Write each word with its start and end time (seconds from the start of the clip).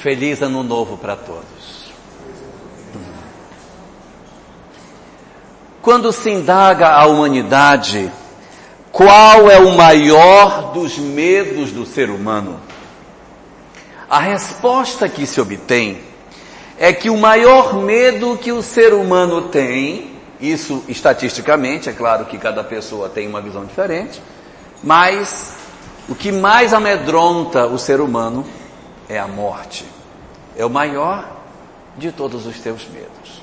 Feliz 0.00 0.40
ano 0.42 0.62
novo 0.62 0.96
para 0.96 1.16
todos. 1.16 1.88
Quando 5.82 6.12
se 6.12 6.30
indaga 6.30 6.90
a 6.90 7.06
humanidade, 7.06 8.08
qual 8.92 9.50
é 9.50 9.58
o 9.58 9.76
maior 9.76 10.72
dos 10.72 10.98
medos 10.98 11.72
do 11.72 11.84
ser 11.84 12.10
humano? 12.10 12.60
A 14.08 14.20
resposta 14.20 15.08
que 15.08 15.26
se 15.26 15.40
obtém 15.40 16.00
é 16.78 16.92
que 16.92 17.10
o 17.10 17.16
maior 17.16 17.74
medo 17.74 18.38
que 18.38 18.52
o 18.52 18.62
ser 18.62 18.94
humano 18.94 19.42
tem, 19.48 20.12
isso 20.40 20.84
estatisticamente, 20.86 21.88
é 21.88 21.92
claro 21.92 22.24
que 22.26 22.38
cada 22.38 22.62
pessoa 22.62 23.08
tem 23.08 23.26
uma 23.26 23.40
visão 23.40 23.64
diferente, 23.64 24.22
mas 24.80 25.56
o 26.08 26.14
que 26.14 26.30
mais 26.30 26.72
amedronta 26.72 27.66
o 27.66 27.76
ser 27.76 28.00
humano 28.00 28.46
é 29.08 29.18
a 29.18 29.26
morte. 29.26 29.84
É 30.56 30.64
o 30.64 30.70
maior 30.70 31.28
de 31.96 32.12
todos 32.12 32.46
os 32.46 32.58
teus 32.60 32.86
medos. 32.88 33.42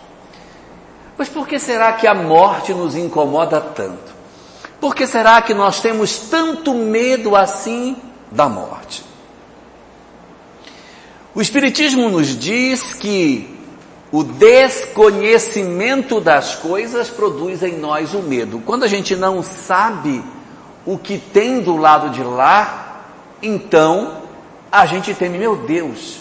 Mas 1.18 1.30
por 1.30 1.48
que 1.48 1.58
será 1.58 1.94
que 1.94 2.08
a 2.08 2.14
morte 2.14 2.74
nos 2.74 2.96
incomoda 2.96 3.60
tanto? 3.60 4.14
Por 4.80 4.94
que 4.94 5.08
será 5.08 5.42
que 5.42 5.54
nós 5.54 5.80
temos 5.80 6.18
tanto 6.30 6.74
medo 6.74 7.36
assim 7.36 7.96
da 8.32 8.48
morte? 8.50 9.04
O 11.34 11.42
Espiritismo 11.42 12.10
nos 12.10 12.38
diz 12.38 12.94
que 12.94 13.56
o 14.12 14.24
desconhecimento 14.24 16.22
das 16.22 16.56
coisas 16.56 17.10
produz 17.10 17.64
em 17.64 17.78
nós 17.78 18.14
o 18.14 18.20
medo. 18.20 18.62
Quando 18.66 18.84
a 18.84 18.88
gente 18.88 19.16
não 19.16 19.42
sabe 19.42 20.24
o 20.86 20.98
que 20.98 21.18
tem 21.18 21.62
do 21.62 21.76
lado 21.76 22.10
de 22.12 22.24
lá, 22.24 23.04
então 23.42 24.25
a 24.82 24.86
gente 24.86 25.14
teme, 25.14 25.38
meu 25.38 25.56
Deus, 25.56 26.18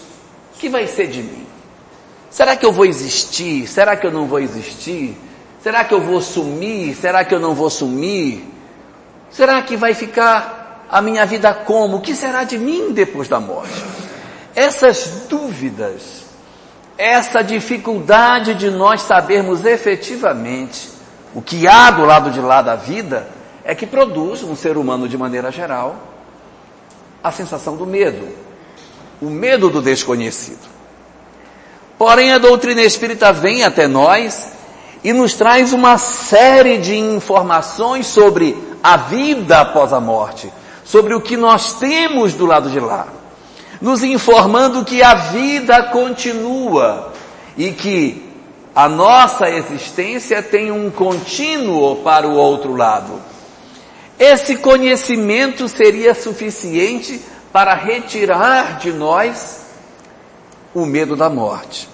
o 0.55 0.59
que 0.59 0.69
vai 0.69 0.87
ser 0.87 1.09
de 1.09 1.23
mim? 1.23 1.45
Será 2.31 2.57
que 2.57 2.65
eu 2.65 2.73
vou 2.73 2.85
existir? 2.85 3.67
Será 3.67 3.97
que 3.97 4.07
eu 4.07 4.13
não 4.13 4.27
vou 4.27 4.39
existir? 4.39 5.17
Será 5.61 5.85
que 5.85 5.93
eu 5.93 6.01
vou 6.01 6.21
sumir? 6.21 6.95
Será 6.95 7.25
que 7.25 7.35
eu 7.35 7.41
não 7.41 7.55
vou 7.55 7.69
sumir? 7.69 8.45
Será 9.31 9.61
que 9.63 9.77
vai 9.77 9.93
ficar 9.95 10.87
a 10.89 11.03
minha 11.03 11.27
vida 11.27 11.53
como? 11.53 11.97
O 11.97 12.01
que 12.01 12.15
será 12.15 12.45
de 12.45 12.57
mim 12.57 12.93
depois 12.93 13.29
da 13.29 13.41
morte? 13.41 13.85
Essas 14.55 15.27
dúvidas, 15.29 16.25
essa 16.97 17.43
dificuldade 17.43 18.55
de 18.55 18.71
nós 18.71 19.03
sabermos 19.03 19.65
efetivamente 19.65 20.91
o 21.35 21.43
que 21.43 21.67
há 21.67 21.91
do 21.91 22.05
lado 22.05 22.31
de 22.31 22.41
lá 22.41 22.63
da 22.63 22.77
vida, 22.77 23.29
é 23.65 23.75
que 23.75 23.87
produz 23.87 24.45
um 24.45 24.55
ser 24.55 24.77
humano 24.77 25.09
de 25.09 25.19
maneira 25.19 25.51
geral 25.51 25.97
a 27.25 27.33
sensação 27.33 27.75
do 27.77 27.87
medo 27.87 28.44
o 29.21 29.27
medo 29.27 29.71
do 29.71 29.81
desconhecido. 29.81 30.75
Porém, 31.99 32.33
a 32.33 32.39
doutrina 32.39 32.83
espírita 32.83 33.33
vem 33.33 33.65
até 33.65 33.87
nós 33.87 34.53
e 35.03 35.13
nos 35.13 35.35
traz 35.35 35.73
uma 35.73 35.99
série 35.99 36.79
de 36.79 36.97
informações 36.97 38.07
sobre 38.07 38.57
a 38.83 38.97
vida 38.97 39.61
após 39.61 39.93
a 39.93 40.01
morte, 40.01 40.53
sobre 40.85 41.15
o 41.15 41.21
que 41.21 41.37
nós 41.37 41.75
temos 41.75 42.35
do 42.35 42.47
lado 42.47 42.69
de 42.71 42.81
lá, 42.81 43.07
nos 43.81 44.03
informando 44.03 44.85
que 44.85 45.03
a 45.03 45.15
vida 45.15 45.85
continua 45.85 47.13
e 47.57 47.71
que 47.71 48.31
a 48.75 48.89
nossa 48.89 49.49
existência 49.49 50.43
tem 50.43 50.73
um 50.73 50.91
contínuo 50.91 51.97
para 51.97 52.27
o 52.27 52.35
outro 52.35 52.75
lado. 52.75 53.21
Esse 54.19 54.57
conhecimento 54.57 55.69
seria 55.69 56.15
suficiente 56.15 57.21
para 57.55 57.75
retirar 57.75 58.79
de 58.81 58.93
nós 58.93 59.65
o 60.75 60.85
medo 60.85 61.15
da 61.15 61.31
morte. 61.31 61.89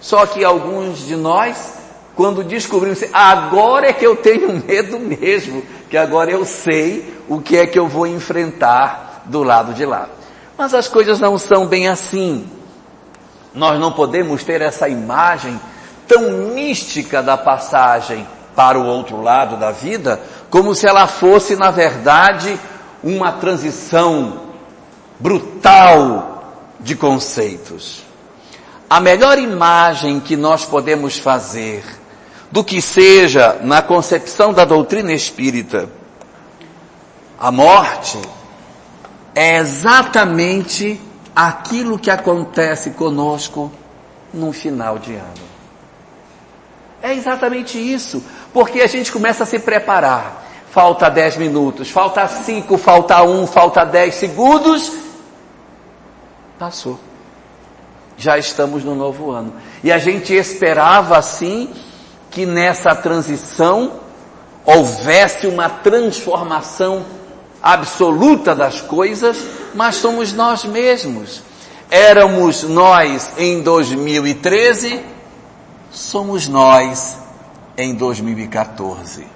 Só 0.00 0.24
que 0.26 0.44
alguns 0.44 1.04
de 1.04 1.16
nós, 1.16 1.74
quando 2.14 2.44
descobrimos, 2.44 3.02
agora 3.12 3.88
é 3.88 3.92
que 3.92 4.06
eu 4.06 4.14
tenho 4.14 4.62
medo 4.64 5.00
mesmo, 5.00 5.60
que 5.90 5.96
agora 5.96 6.30
eu 6.30 6.44
sei 6.44 7.18
o 7.28 7.40
que 7.40 7.56
é 7.56 7.66
que 7.66 7.76
eu 7.76 7.88
vou 7.88 8.06
enfrentar 8.06 9.24
do 9.24 9.42
lado 9.42 9.74
de 9.74 9.84
lá. 9.84 10.08
Mas 10.56 10.72
as 10.72 10.86
coisas 10.86 11.18
não 11.18 11.36
são 11.36 11.66
bem 11.66 11.88
assim. 11.88 12.48
Nós 13.52 13.80
não 13.80 13.90
podemos 13.90 14.44
ter 14.44 14.62
essa 14.62 14.88
imagem 14.88 15.60
tão 16.06 16.30
mística 16.30 17.20
da 17.20 17.36
passagem 17.36 18.24
para 18.54 18.78
o 18.78 18.86
outro 18.86 19.20
lado 19.20 19.56
da 19.56 19.72
vida, 19.72 20.22
como 20.48 20.76
se 20.76 20.86
ela 20.86 21.08
fosse, 21.08 21.56
na 21.56 21.72
verdade, 21.72 22.56
uma 23.02 23.32
transição 23.32 24.44
brutal 25.24 26.68
de 26.78 26.94
conceitos. 26.94 28.02
A 28.90 29.00
melhor 29.00 29.38
imagem 29.38 30.20
que 30.20 30.36
nós 30.36 30.66
podemos 30.66 31.18
fazer 31.18 31.82
do 32.52 32.62
que 32.62 32.82
seja 32.82 33.58
na 33.62 33.80
concepção 33.80 34.52
da 34.52 34.66
doutrina 34.66 35.14
espírita, 35.14 35.88
a 37.40 37.50
morte 37.50 38.18
é 39.34 39.56
exatamente 39.56 41.00
aquilo 41.34 41.98
que 41.98 42.10
acontece 42.10 42.90
conosco 42.90 43.72
no 44.32 44.52
final 44.52 44.98
de 44.98 45.14
ano. 45.14 45.54
É 47.02 47.14
exatamente 47.14 47.78
isso, 47.78 48.22
porque 48.52 48.82
a 48.82 48.86
gente 48.86 49.10
começa 49.10 49.44
a 49.44 49.46
se 49.46 49.58
preparar. 49.58 50.42
Falta 50.70 51.08
10 51.08 51.38
minutos, 51.38 51.88
falta 51.88 52.26
5, 52.28 52.76
falta 52.76 53.22
1, 53.22 53.42
um, 53.42 53.46
falta 53.46 53.84
10 53.84 54.14
segundos 54.14 55.03
Passou. 56.58 56.98
Já 58.16 58.38
estamos 58.38 58.84
no 58.84 58.94
novo 58.94 59.30
ano. 59.30 59.52
E 59.82 59.90
a 59.90 59.98
gente 59.98 60.32
esperava 60.32 61.18
assim 61.18 61.70
que 62.30 62.46
nessa 62.46 62.94
transição 62.94 63.92
houvesse 64.64 65.46
uma 65.46 65.68
transformação 65.68 67.04
absoluta 67.62 68.54
das 68.54 68.80
coisas, 68.80 69.36
mas 69.74 69.96
somos 69.96 70.32
nós 70.32 70.64
mesmos. 70.64 71.42
Éramos 71.90 72.62
nós 72.62 73.32
em 73.38 73.62
2013, 73.62 75.00
somos 75.90 76.48
nós 76.48 77.16
em 77.76 77.94
2014. 77.94 79.26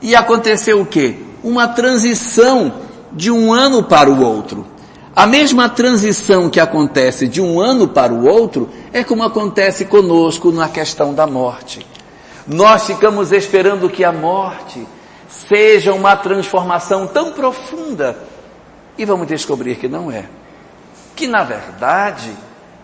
E 0.00 0.14
aconteceu 0.14 0.80
o 0.80 0.86
que? 0.86 1.24
Uma 1.42 1.68
transição 1.68 2.72
de 3.12 3.30
um 3.30 3.52
ano 3.52 3.84
para 3.84 4.10
o 4.10 4.20
outro. 4.22 4.66
A 5.14 5.26
mesma 5.26 5.68
transição 5.68 6.48
que 6.48 6.58
acontece 6.58 7.28
de 7.28 7.38
um 7.38 7.60
ano 7.60 7.86
para 7.86 8.14
o 8.14 8.26
outro 8.26 8.70
é 8.94 9.04
como 9.04 9.22
acontece 9.22 9.84
conosco 9.84 10.50
na 10.50 10.70
questão 10.70 11.12
da 11.12 11.26
morte. 11.26 11.86
Nós 12.46 12.86
ficamos 12.86 13.30
esperando 13.30 13.90
que 13.90 14.04
a 14.04 14.10
morte 14.10 14.86
seja 15.28 15.92
uma 15.92 16.16
transformação 16.16 17.06
tão 17.06 17.32
profunda 17.32 18.16
e 18.96 19.04
vamos 19.04 19.26
descobrir 19.26 19.76
que 19.76 19.86
não 19.86 20.10
é. 20.10 20.24
Que 21.14 21.26
na 21.26 21.44
verdade 21.44 22.34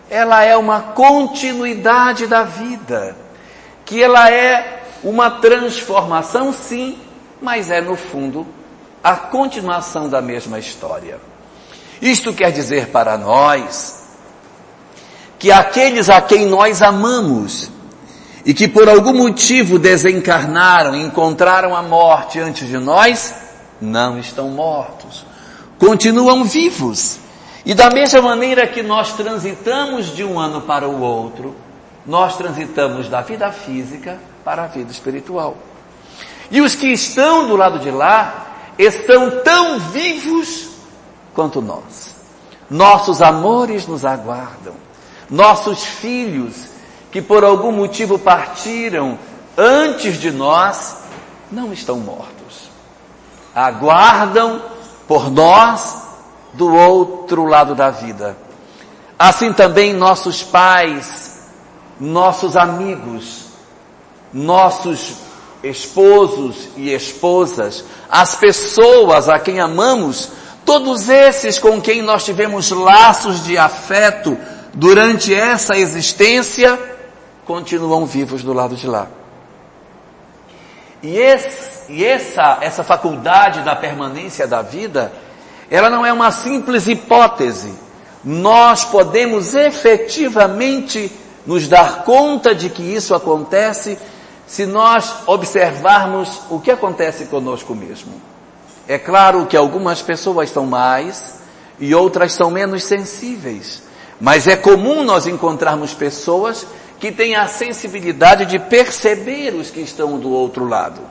ela 0.07 0.43
é 0.43 0.55
uma 0.55 0.81
continuidade 0.81 2.27
da 2.27 2.43
vida. 2.43 3.15
Que 3.83 4.03
ela 4.03 4.29
é 4.29 4.83
uma 5.03 5.31
transformação 5.31 6.53
sim, 6.53 6.95
mas 7.41 7.71
é 7.71 7.81
no 7.81 7.95
fundo 7.95 8.45
a 9.03 9.15
continuação 9.15 10.07
da 10.07 10.21
mesma 10.21 10.59
história. 10.59 11.28
Isto 12.01 12.33
quer 12.33 12.51
dizer 12.51 12.87
para 12.87 13.17
nós 13.17 13.99
que 15.37 15.51
aqueles 15.51 16.09
a 16.09 16.21
quem 16.21 16.45
nós 16.45 16.81
amamos 16.81 17.69
e 18.45 18.53
que 18.53 18.67
por 18.67 18.87
algum 18.87 19.13
motivo 19.13 19.77
desencarnaram, 19.77 20.95
encontraram 20.95 21.75
a 21.75 21.81
morte 21.81 22.39
antes 22.39 22.67
de 22.67 22.77
nós, 22.77 23.33
não 23.81 24.17
estão 24.17 24.49
mortos. 24.49 25.25
Continuam 25.77 26.43
vivos. 26.43 27.19
E 27.65 27.73
da 27.73 27.89
mesma 27.89 28.21
maneira 28.21 28.65
que 28.65 28.81
nós 28.81 29.13
transitamos 29.13 30.15
de 30.15 30.23
um 30.23 30.39
ano 30.39 30.61
para 30.61 30.87
o 30.87 31.01
outro, 31.01 31.55
nós 32.05 32.37
transitamos 32.37 33.09
da 33.09 33.21
vida 33.21 33.51
física 33.51 34.17
para 34.43 34.63
a 34.63 34.67
vida 34.67 34.91
espiritual. 34.91 35.57
E 36.49 36.61
os 36.61 36.75
que 36.75 36.87
estão 36.87 37.47
do 37.47 37.55
lado 37.55 37.79
de 37.79 37.91
lá 37.91 38.47
estão 38.77 39.41
tão 39.43 39.79
vivos 39.79 40.68
quanto 41.39 41.61
nós. 41.61 42.15
Nossos 42.69 43.21
amores 43.21 43.87
nos 43.87 44.03
aguardam. 44.03 44.73
Nossos 45.29 45.85
filhos, 45.85 46.65
que 47.13 47.21
por 47.21 47.45
algum 47.45 47.71
motivo 47.71 48.19
partiram 48.19 49.17
antes 49.57 50.19
de 50.19 50.31
nós, 50.31 50.97
não 51.49 51.71
estão 51.71 51.95
mortos. 51.97 52.69
Aguardam 53.55 54.61
por 55.07 55.31
nós 55.31 56.09
do 56.55 56.75
outro 56.75 57.45
lado 57.45 57.73
da 57.73 57.89
vida. 57.89 58.35
Assim 59.17 59.53
também 59.53 59.93
nossos 59.93 60.43
pais, 60.43 61.47
nossos 61.97 62.57
amigos, 62.57 63.45
nossos 64.33 65.13
esposos 65.63 66.67
e 66.75 66.93
esposas, 66.93 67.85
as 68.09 68.35
pessoas 68.35 69.29
a 69.29 69.39
quem 69.39 69.61
amamos, 69.61 70.37
todos 70.69 71.09
esses 71.09 71.57
com 71.57 71.81
quem 71.81 72.03
nós 72.03 72.23
tivemos 72.23 72.69
laços 72.69 73.43
de 73.43 73.57
afeto 73.57 74.37
durante 74.71 75.33
essa 75.33 75.75
existência, 75.75 76.79
continuam 77.43 78.05
vivos 78.05 78.43
do 78.43 78.53
lado 78.53 78.75
de 78.75 78.85
lá. 78.85 79.07
E, 81.01 81.17
esse, 81.17 81.91
e 81.91 82.05
essa, 82.05 82.59
essa 82.61 82.83
faculdade 82.83 83.63
da 83.63 83.75
permanência 83.75 84.45
da 84.45 84.61
vida, 84.61 85.11
ela 85.71 85.89
não 85.89 86.05
é 86.05 86.13
uma 86.13 86.29
simples 86.29 86.87
hipótese. 86.87 87.73
Nós 88.23 88.85
podemos 88.85 89.55
efetivamente 89.55 91.11
nos 91.47 91.67
dar 91.67 92.03
conta 92.03 92.53
de 92.53 92.69
que 92.69 92.83
isso 92.83 93.15
acontece 93.15 93.97
se 94.45 94.67
nós 94.67 95.23
observarmos 95.25 96.41
o 96.47 96.59
que 96.59 96.69
acontece 96.69 97.25
conosco 97.25 97.73
mesmo. 97.73 98.28
É 98.89 98.97
claro 98.97 99.45
que 99.45 99.55
algumas 99.55 100.01
pessoas 100.01 100.49
são 100.49 100.65
mais 100.65 101.35
e 101.79 101.93
outras 101.93 102.33
são 102.33 102.49
menos 102.49 102.83
sensíveis, 102.83 103.83
mas 104.19 104.47
é 104.47 104.55
comum 104.55 105.03
nós 105.03 105.27
encontrarmos 105.27 105.93
pessoas 105.93 106.65
que 106.99 107.11
têm 107.11 107.35
a 107.35 107.45
sensibilidade 107.45 108.47
de 108.47 108.57
perceber 108.57 109.53
os 109.53 109.69
que 109.69 109.79
estão 109.81 110.17
do 110.17 110.31
outro 110.31 110.67
lado. 110.67 111.01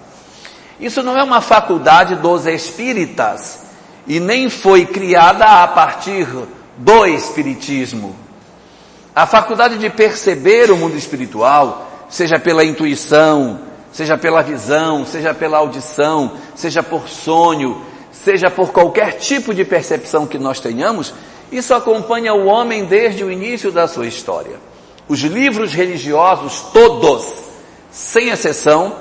Isso 0.81 1.05
não 1.05 1.17
é 1.17 1.23
uma 1.23 1.41
faculdade 1.41 2.17
dos 2.17 2.47
espíritas 2.47 3.61
e 4.09 4.19
nem 4.19 4.51
foi 4.51 4.85
criada 4.85 5.45
a 5.63 5.69
partir 5.69 6.27
do 6.77 7.07
espiritismo. 7.07 8.17
A 9.15 9.25
faculdade 9.25 9.79
de 9.79 9.89
perceber 9.89 10.73
o 10.73 10.77
mundo 10.77 10.97
espiritual, 10.97 11.89
seja 12.09 12.41
pela 12.41 12.65
intuição, 12.65 13.68
seja 13.99 14.17
pela 14.17 14.43
visão, 14.43 15.05
seja 15.05 15.35
pela 15.35 15.59
audição, 15.59 16.31
seja 16.55 16.85
por 16.85 17.09
sonho, 17.09 17.83
seja 18.13 18.49
por 18.49 18.71
qualquer 18.71 19.15
tipo 19.15 19.53
de 19.53 19.65
percepção 19.65 20.25
que 20.25 20.39
nós 20.39 20.61
tenhamos, 20.61 21.13
isso 21.51 21.75
acompanha 21.75 22.33
o 22.33 22.47
homem 22.47 22.85
desde 22.85 23.25
o 23.25 23.31
início 23.31 23.73
da 23.73 23.89
sua 23.89 24.07
história. 24.07 24.55
Os 25.09 25.19
livros 25.23 25.73
religiosos, 25.73 26.61
todos, 26.73 27.27
sem 27.91 28.29
exceção, 28.29 28.95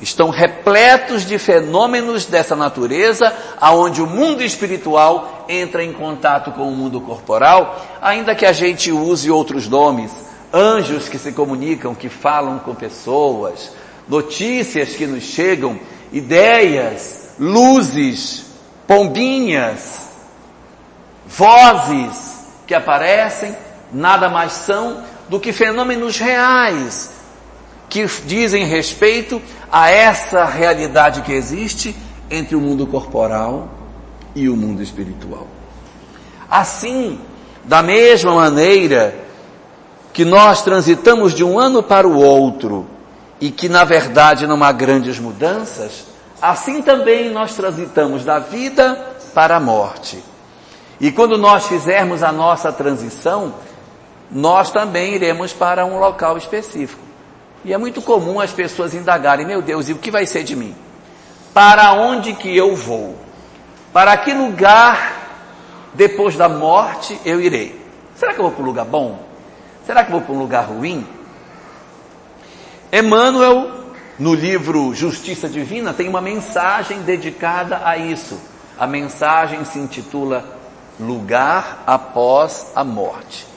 estão 0.00 0.30
repletos 0.30 1.24
de 1.24 1.38
fenômenos 1.38 2.26
dessa 2.26 2.56
natureza, 2.56 3.32
aonde 3.60 4.02
o 4.02 4.06
mundo 4.08 4.42
espiritual 4.42 5.44
entra 5.48 5.84
em 5.84 5.92
contato 5.92 6.50
com 6.50 6.68
o 6.68 6.74
mundo 6.74 7.00
corporal, 7.00 7.80
ainda 8.02 8.34
que 8.34 8.44
a 8.44 8.52
gente 8.52 8.90
use 8.90 9.30
outros 9.30 9.68
nomes, 9.68 10.10
anjos 10.52 11.08
que 11.08 11.20
se 11.20 11.30
comunicam, 11.30 11.94
que 11.94 12.08
falam 12.08 12.58
com 12.58 12.74
pessoas, 12.74 13.70
notícias 14.08 14.90
que 14.90 15.06
nos 15.06 15.22
chegam, 15.22 15.78
ideias, 16.12 17.34
luzes, 17.38 18.46
pombinhas, 18.86 20.10
vozes 21.26 22.44
que 22.66 22.74
aparecem, 22.74 23.56
nada 23.92 24.28
mais 24.28 24.52
são 24.52 25.02
do 25.28 25.40
que 25.40 25.52
fenômenos 25.52 26.18
reais 26.18 27.10
que 27.88 28.06
dizem 28.26 28.64
respeito 28.64 29.40
a 29.70 29.90
essa 29.90 30.44
realidade 30.44 31.22
que 31.22 31.32
existe 31.32 31.94
entre 32.30 32.56
o 32.56 32.60
mundo 32.60 32.86
corporal 32.86 33.68
e 34.34 34.48
o 34.48 34.56
mundo 34.56 34.82
espiritual. 34.82 35.46
Assim, 36.50 37.20
da 37.64 37.82
mesma 37.82 38.34
maneira 38.34 39.14
que 40.12 40.24
nós 40.24 40.62
transitamos 40.62 41.32
de 41.32 41.44
um 41.44 41.58
ano 41.58 41.82
para 41.82 42.06
o 42.06 42.16
outro 42.16 42.86
e 43.40 43.50
que 43.50 43.68
na 43.68 43.84
verdade 43.84 44.46
não 44.46 44.62
há 44.62 44.72
grandes 44.72 45.18
mudanças, 45.18 46.06
assim 46.40 46.82
também 46.82 47.30
nós 47.30 47.54
transitamos 47.54 48.24
da 48.24 48.38
vida 48.38 49.16
para 49.34 49.56
a 49.56 49.60
morte. 49.60 50.22
E 51.00 51.10
quando 51.10 51.36
nós 51.36 51.66
fizermos 51.66 52.22
a 52.22 52.30
nossa 52.30 52.72
transição, 52.72 53.54
nós 54.30 54.70
também 54.70 55.14
iremos 55.14 55.52
para 55.52 55.84
um 55.84 55.98
local 55.98 56.38
específico. 56.38 57.02
E 57.64 57.72
é 57.72 57.78
muito 57.78 58.02
comum 58.02 58.40
as 58.40 58.52
pessoas 58.52 58.94
indagarem, 58.94 59.46
meu 59.46 59.62
Deus, 59.62 59.88
e 59.88 59.92
o 59.92 59.98
que 59.98 60.10
vai 60.10 60.26
ser 60.26 60.44
de 60.44 60.54
mim? 60.54 60.74
Para 61.52 61.92
onde 61.94 62.34
que 62.34 62.54
eu 62.54 62.76
vou? 62.76 63.16
Para 63.92 64.16
que 64.16 64.32
lugar 64.34 65.12
depois 65.94 66.36
da 66.36 66.48
morte 66.48 67.18
eu 67.24 67.40
irei? 67.40 67.80
Será 68.14 68.34
que 68.34 68.40
eu 68.40 68.44
vou 68.44 68.52
para 68.52 68.62
um 68.62 68.66
lugar 68.66 68.84
bom? 68.84 69.18
Será 69.86 70.04
que 70.04 70.12
eu 70.12 70.18
vou 70.18 70.22
para 70.22 70.34
um 70.34 70.38
lugar 70.38 70.64
ruim? 70.66 71.06
Emmanuel, 72.96 73.72
no 74.20 74.32
livro 74.32 74.94
Justiça 74.94 75.48
Divina, 75.48 75.92
tem 75.92 76.08
uma 76.08 76.20
mensagem 76.20 77.00
dedicada 77.00 77.80
a 77.84 77.96
isso. 77.96 78.40
A 78.78 78.86
mensagem 78.86 79.64
se 79.64 79.80
intitula 79.80 80.44
Lugar 81.00 81.82
após 81.88 82.70
a 82.72 82.84
morte. 82.84 83.48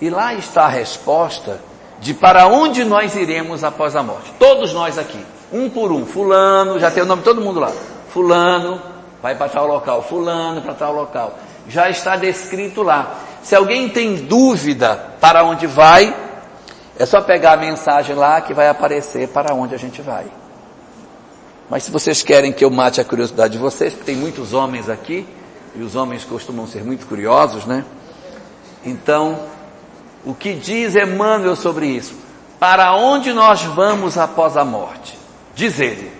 E 0.00 0.08
lá 0.08 0.34
está 0.34 0.66
a 0.66 0.68
resposta 0.68 1.60
de 1.98 2.14
para 2.14 2.46
onde 2.46 2.84
nós 2.84 3.16
iremos 3.16 3.64
após 3.64 3.96
a 3.96 4.04
morte. 4.04 4.32
Todos 4.38 4.72
nós 4.72 4.96
aqui, 4.98 5.18
um 5.52 5.68
por 5.68 5.90
um. 5.90 6.06
Fulano, 6.06 6.78
já 6.78 6.88
tem 6.88 7.02
o 7.02 7.06
nome 7.06 7.22
de 7.22 7.24
todo 7.24 7.40
mundo 7.40 7.58
lá. 7.58 7.72
Fulano 8.10 8.80
vai 9.20 9.34
para 9.34 9.48
tal 9.48 9.66
local, 9.66 10.00
fulano 10.00 10.62
para 10.62 10.74
tal 10.74 10.94
local. 10.94 11.36
Já 11.68 11.90
está 11.90 12.14
descrito 12.14 12.84
lá. 12.84 13.16
Se 13.42 13.56
alguém 13.56 13.88
tem 13.88 14.14
dúvida 14.14 15.14
para 15.20 15.42
onde 15.42 15.66
vai, 15.66 16.25
é 16.98 17.04
só 17.04 17.20
pegar 17.20 17.52
a 17.52 17.56
mensagem 17.56 18.16
lá 18.16 18.40
que 18.40 18.54
vai 18.54 18.68
aparecer 18.68 19.28
para 19.28 19.54
onde 19.54 19.74
a 19.74 19.78
gente 19.78 20.00
vai. 20.00 20.26
Mas 21.68 21.82
se 21.84 21.90
vocês 21.90 22.22
querem 22.22 22.52
que 22.52 22.64
eu 22.64 22.70
mate 22.70 23.00
a 23.00 23.04
curiosidade 23.04 23.54
de 23.54 23.58
vocês, 23.58 23.92
porque 23.92 24.12
tem 24.12 24.16
muitos 24.16 24.52
homens 24.52 24.88
aqui, 24.88 25.26
e 25.74 25.82
os 25.82 25.94
homens 25.94 26.24
costumam 26.24 26.66
ser 26.66 26.84
muito 26.84 27.06
curiosos, 27.06 27.66
né? 27.66 27.84
Então, 28.84 29.40
o 30.24 30.32
que 30.32 30.54
diz 30.54 30.94
Emmanuel 30.94 31.56
sobre 31.56 31.86
isso? 31.86 32.14
Para 32.58 32.94
onde 32.96 33.32
nós 33.32 33.62
vamos 33.62 34.16
após 34.16 34.56
a 34.56 34.64
morte? 34.64 35.18
Diz 35.54 35.78
ele, 35.80 36.10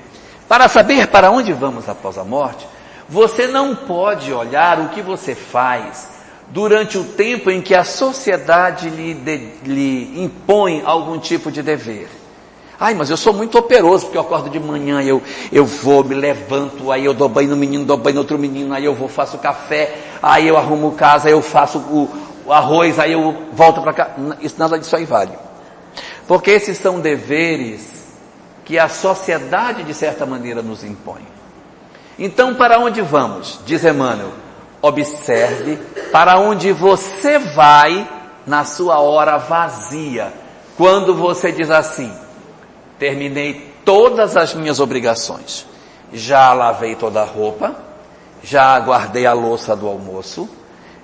para 0.49 0.69
saber 0.69 1.07
para 1.07 1.31
onde 1.31 1.53
vamos 1.53 1.89
após 1.89 2.19
a 2.19 2.25
morte, 2.25 2.67
você 3.09 3.47
não 3.47 3.75
pode 3.75 4.33
olhar 4.33 4.81
o 4.81 4.89
que 4.91 5.01
você 5.01 5.35
faz 5.35 6.16
durante 6.49 6.97
o 6.97 7.05
tempo 7.05 7.51
em 7.51 7.61
que 7.61 7.75
a 7.75 7.85
sociedade 7.85 8.89
lhe, 8.89 9.15
de, 9.15 9.37
lhe 9.65 10.25
impõe 10.25 10.83
algum 10.85 11.19
tipo 11.19 11.51
de 11.51 11.63
dever. 11.63 12.09
Ai, 12.79 12.95
mas 12.95 13.09
eu 13.09 13.17
sou 13.17 13.33
muito 13.33 13.57
operoso, 13.57 14.05
porque 14.05 14.19
eu 14.19 14.23
acordo 14.23 14.51
de 14.51 14.61
manhã, 14.61 15.03
eu, 15.03 15.23
eu 15.51 15.65
vou, 15.65 16.05
me 16.05 16.15
levanto, 16.15 16.93
aí 16.93 17.05
eu 17.07 17.15
dou 17.15 17.29
banho 17.29 17.49
no 17.49 17.57
menino, 17.57 17.85
dou 17.87 17.97
banho 17.97 18.17
no 18.17 18.21
outro 18.21 18.39
menino, 18.39 18.75
aí 18.75 18.85
eu 18.85 18.95
vou, 18.95 19.09
faço 19.09 19.39
café, 19.39 19.97
aí 20.23 20.47
eu 20.47 20.59
arrumo 20.59 20.93
casa, 20.93 21.29
aí 21.29 21.33
eu 21.33 21.41
faço 21.41 21.79
o, 21.79 22.09
o 22.45 22.53
arroz, 22.53 22.99
aí 22.99 23.13
eu 23.13 23.35
volto 23.53 23.81
para 23.81 23.93
cá. 23.95 24.11
Isso, 24.43 24.57
nada 24.59 24.79
disso 24.79 24.95
aí 24.95 25.07
vale. 25.07 25.33
Porque 26.29 26.51
esses 26.51 26.77
são 26.77 27.01
deveres 27.01 28.15
que 28.65 28.79
a 28.79 28.89
sociedade, 28.89 29.83
de 29.83 29.95
certa 29.95 30.27
maneira, 30.27 30.61
nos 30.61 30.85
impõe. 30.85 31.27
Então, 32.19 32.55
para 32.55 32.79
onde 32.79 33.01
vamos? 33.01 33.61
Diz 33.65 33.85
Emmanuel 33.85 34.46
Observe 34.87 35.79
para 36.13 36.39
onde 36.39 36.71
você 36.71 37.39
vai 37.39 38.09
na 38.47 38.65
sua 38.65 39.01
hora 39.01 39.37
vazia. 39.37 40.33
Quando 40.77 41.15
você 41.15 41.51
diz 41.51 41.71
assim: 41.71 42.13
terminei 42.99 43.75
todas 43.85 44.37
as 44.37 44.55
minhas 44.55 44.79
obrigações, 44.79 45.67
já 46.13 46.53
lavei 46.53 46.95
toda 46.95 47.23
a 47.23 47.25
roupa, 47.25 47.75
já 48.43 48.79
guardei 48.79 49.27
a 49.27 49.33
louça 49.33 49.75
do 49.75 49.89
almoço, 49.89 50.49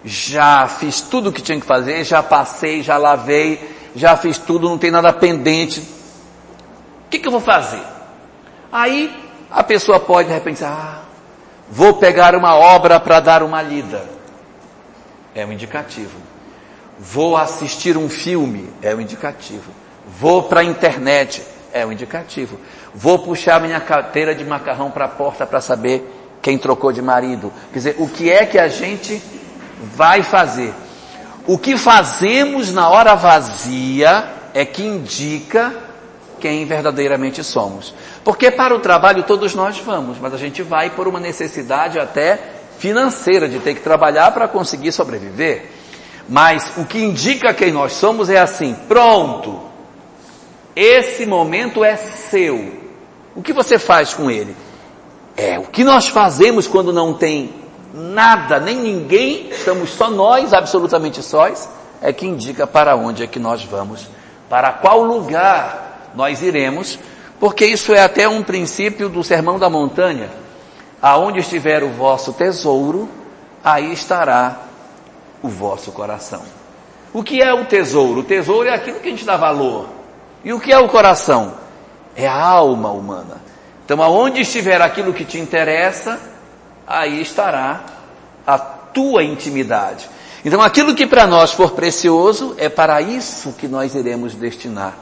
já 0.05 0.69
fiz 0.69 1.01
tudo 1.01 1.31
o 1.31 1.33
que 1.33 1.43
tinha 1.43 1.59
que 1.59 1.67
fazer, 1.67 2.05
já 2.05 2.23
passei, 2.23 2.83
já 2.83 2.97
lavei, 2.97 3.77
já 3.97 4.17
fiz 4.17 4.39
tudo, 4.39 4.69
não 4.69 4.79
tem 4.79 4.91
nada 4.91 5.13
pendente. 5.13 5.81
O 5.81 7.11
que, 7.11 7.19
que 7.19 7.27
eu 7.27 7.33
vou 7.33 7.41
fazer? 7.41 7.83
Aí 8.71 9.15
a 9.51 9.63
pessoa 9.63 9.99
pode 9.99 10.29
de 10.29 10.35
repente, 10.35 10.65
ah, 10.65 11.02
Vou 11.75 11.95
pegar 11.95 12.37
uma 12.37 12.55
obra 12.55 13.01
para 13.01 13.19
dar 13.19 13.43
uma 13.43 13.63
lida. 13.63 14.05
É 15.35 15.47
um 15.47 15.53
indicativo. 15.53 16.19
Vou 16.99 17.35
assistir 17.35 17.97
um 17.97 18.11
filme. 18.11 18.69
É 18.83 18.95
um 18.95 19.01
indicativo. 19.01 19.73
Vou 20.21 20.43
para 20.43 20.61
a 20.61 20.65
internet. 20.65 21.43
É 21.73 21.87
um 21.87 21.91
indicativo. 21.91 22.61
Vou 22.95 23.21
puxar 23.21 23.59
minha 23.59 23.81
carteira 23.81 24.35
de 24.35 24.45
macarrão 24.45 24.91
para 24.91 25.07
a 25.07 25.09
porta 25.09 25.47
para 25.47 25.63
saber 25.63 26.37
quem 26.43 26.59
trocou 26.59 26.93
de 26.93 27.01
marido. 27.01 27.51
Quer 27.73 27.79
dizer, 27.79 27.97
o 27.99 28.07
que 28.07 28.31
é 28.31 28.45
que 28.45 28.59
a 28.59 28.69
gente 28.69 29.23
vai 29.97 30.23
fazer? 30.23 30.75
O 31.47 31.57
que 31.57 31.79
fazemos 31.79 32.71
na 32.71 32.91
hora 32.91 33.15
vazia 33.15 34.29
é 34.53 34.67
que 34.67 34.83
indica 34.83 35.75
quem 36.39 36.67
verdadeiramente 36.67 37.43
somos. 37.43 37.95
Porque 38.25 38.51
para 38.51 38.75
o 38.75 38.79
trabalho 38.79 39.25
todos 39.25 39.55
nós 39.55 39.79
vamos, 39.79 40.19
mas 40.19 40.33
a 40.33 40.37
gente 40.37 40.63
vai 40.63 40.91
por 40.91 41.09
uma 41.09 41.19
necessidade 41.19 41.99
até 41.99 42.39
financeira 42.79 43.49
de 43.49 43.59
ter 43.59 43.75
que 43.75 43.81
trabalhar 43.81 44.31
para 44.33 44.47
conseguir 44.47 44.93
sobreviver. 44.93 45.71
Mas 46.29 46.73
o 46.77 46.85
que 46.85 46.99
indica 47.03 47.53
quem 47.53 47.73
nós 47.73 47.93
somos 47.95 48.31
é 48.31 48.39
assim: 48.39 48.75
pronto, 48.87 49.61
esse 50.75 51.27
momento 51.27 51.85
é 51.85 51.97
seu. 51.97 52.81
O 53.35 53.43
que 53.43 53.53
você 53.53 53.79
faz 53.79 54.15
com 54.15 54.31
ele? 54.31 54.55
É 55.37 55.59
o 55.59 55.63
que 55.63 55.83
nós 55.83 56.09
fazemos 56.09 56.67
quando 56.67 56.93
não 56.93 57.15
tem 57.15 57.55
nada, 57.93 58.59
nem 58.59 58.77
ninguém, 58.77 59.49
estamos 59.51 59.91
só 59.91 60.11
nós, 60.11 60.53
absolutamente 60.53 61.23
sós, 61.23 61.69
é 62.01 62.13
que 62.13 62.27
indica 62.27 62.67
para 62.67 62.97
onde 62.97 63.23
é 63.23 63.27
que 63.27 63.39
nós 63.39 63.63
vamos, 63.65 64.07
para 64.49 64.73
qual 64.73 65.03
lugar 65.03 66.11
nós 66.15 66.43
iremos, 66.43 66.99
porque 67.43 67.67
isso 67.67 67.93
é 67.93 68.01
até 68.01 68.29
um 68.29 68.41
princípio 68.41 69.09
do 69.09 69.25
Sermão 69.25 69.59
da 69.59 69.69
Montanha. 69.69 70.31
Aonde 71.03 71.41
estiver 71.41 71.83
o 71.83 71.89
vosso 71.89 72.33
tesouro, 72.35 73.09
aí 73.65 73.93
estará 73.93 74.61
o 75.43 75.49
vosso 75.49 75.91
coração. 75.91 76.41
O 77.13 77.21
que 77.21 77.43
é 77.43 77.53
o 77.53 77.65
tesouro? 77.65 78.21
O 78.21 78.23
tesouro 78.23 78.69
é 78.69 78.75
aquilo 78.77 79.01
que 79.01 79.09
a 79.09 79.11
gente 79.11 79.25
dá 79.25 79.37
valor. 79.37 79.89
E 80.45 80.53
o 80.53 80.61
que 80.61 80.73
é 80.73 80.79
o 80.79 80.89
coração? 80.89 81.55
É 82.15 82.29
a 82.29 82.41
alma 82.41 82.93
humana. 82.93 83.43
Então, 83.85 84.01
aonde 84.01 84.43
estiver 84.43 84.81
aquilo 84.81 85.13
que 85.13 85.25
te 85.25 85.41
interessa, 85.41 86.21
aí 86.87 87.21
estará 87.21 87.87
a 88.47 88.57
tua 88.57 89.25
intimidade. 89.25 90.09
Então, 90.45 90.63
aquilo 90.63 90.95
que 90.95 91.09
para 91.09 91.27
nós 91.27 91.51
for 91.51 91.73
precioso, 91.73 92.55
é 92.57 92.69
para 92.69 93.03
isso 93.03 93.53
que 93.55 93.67
nós 93.67 93.97
iremos 93.97 94.33
destinar 94.33 94.97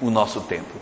o 0.00 0.10
nosso 0.10 0.40
tempo. 0.40 0.74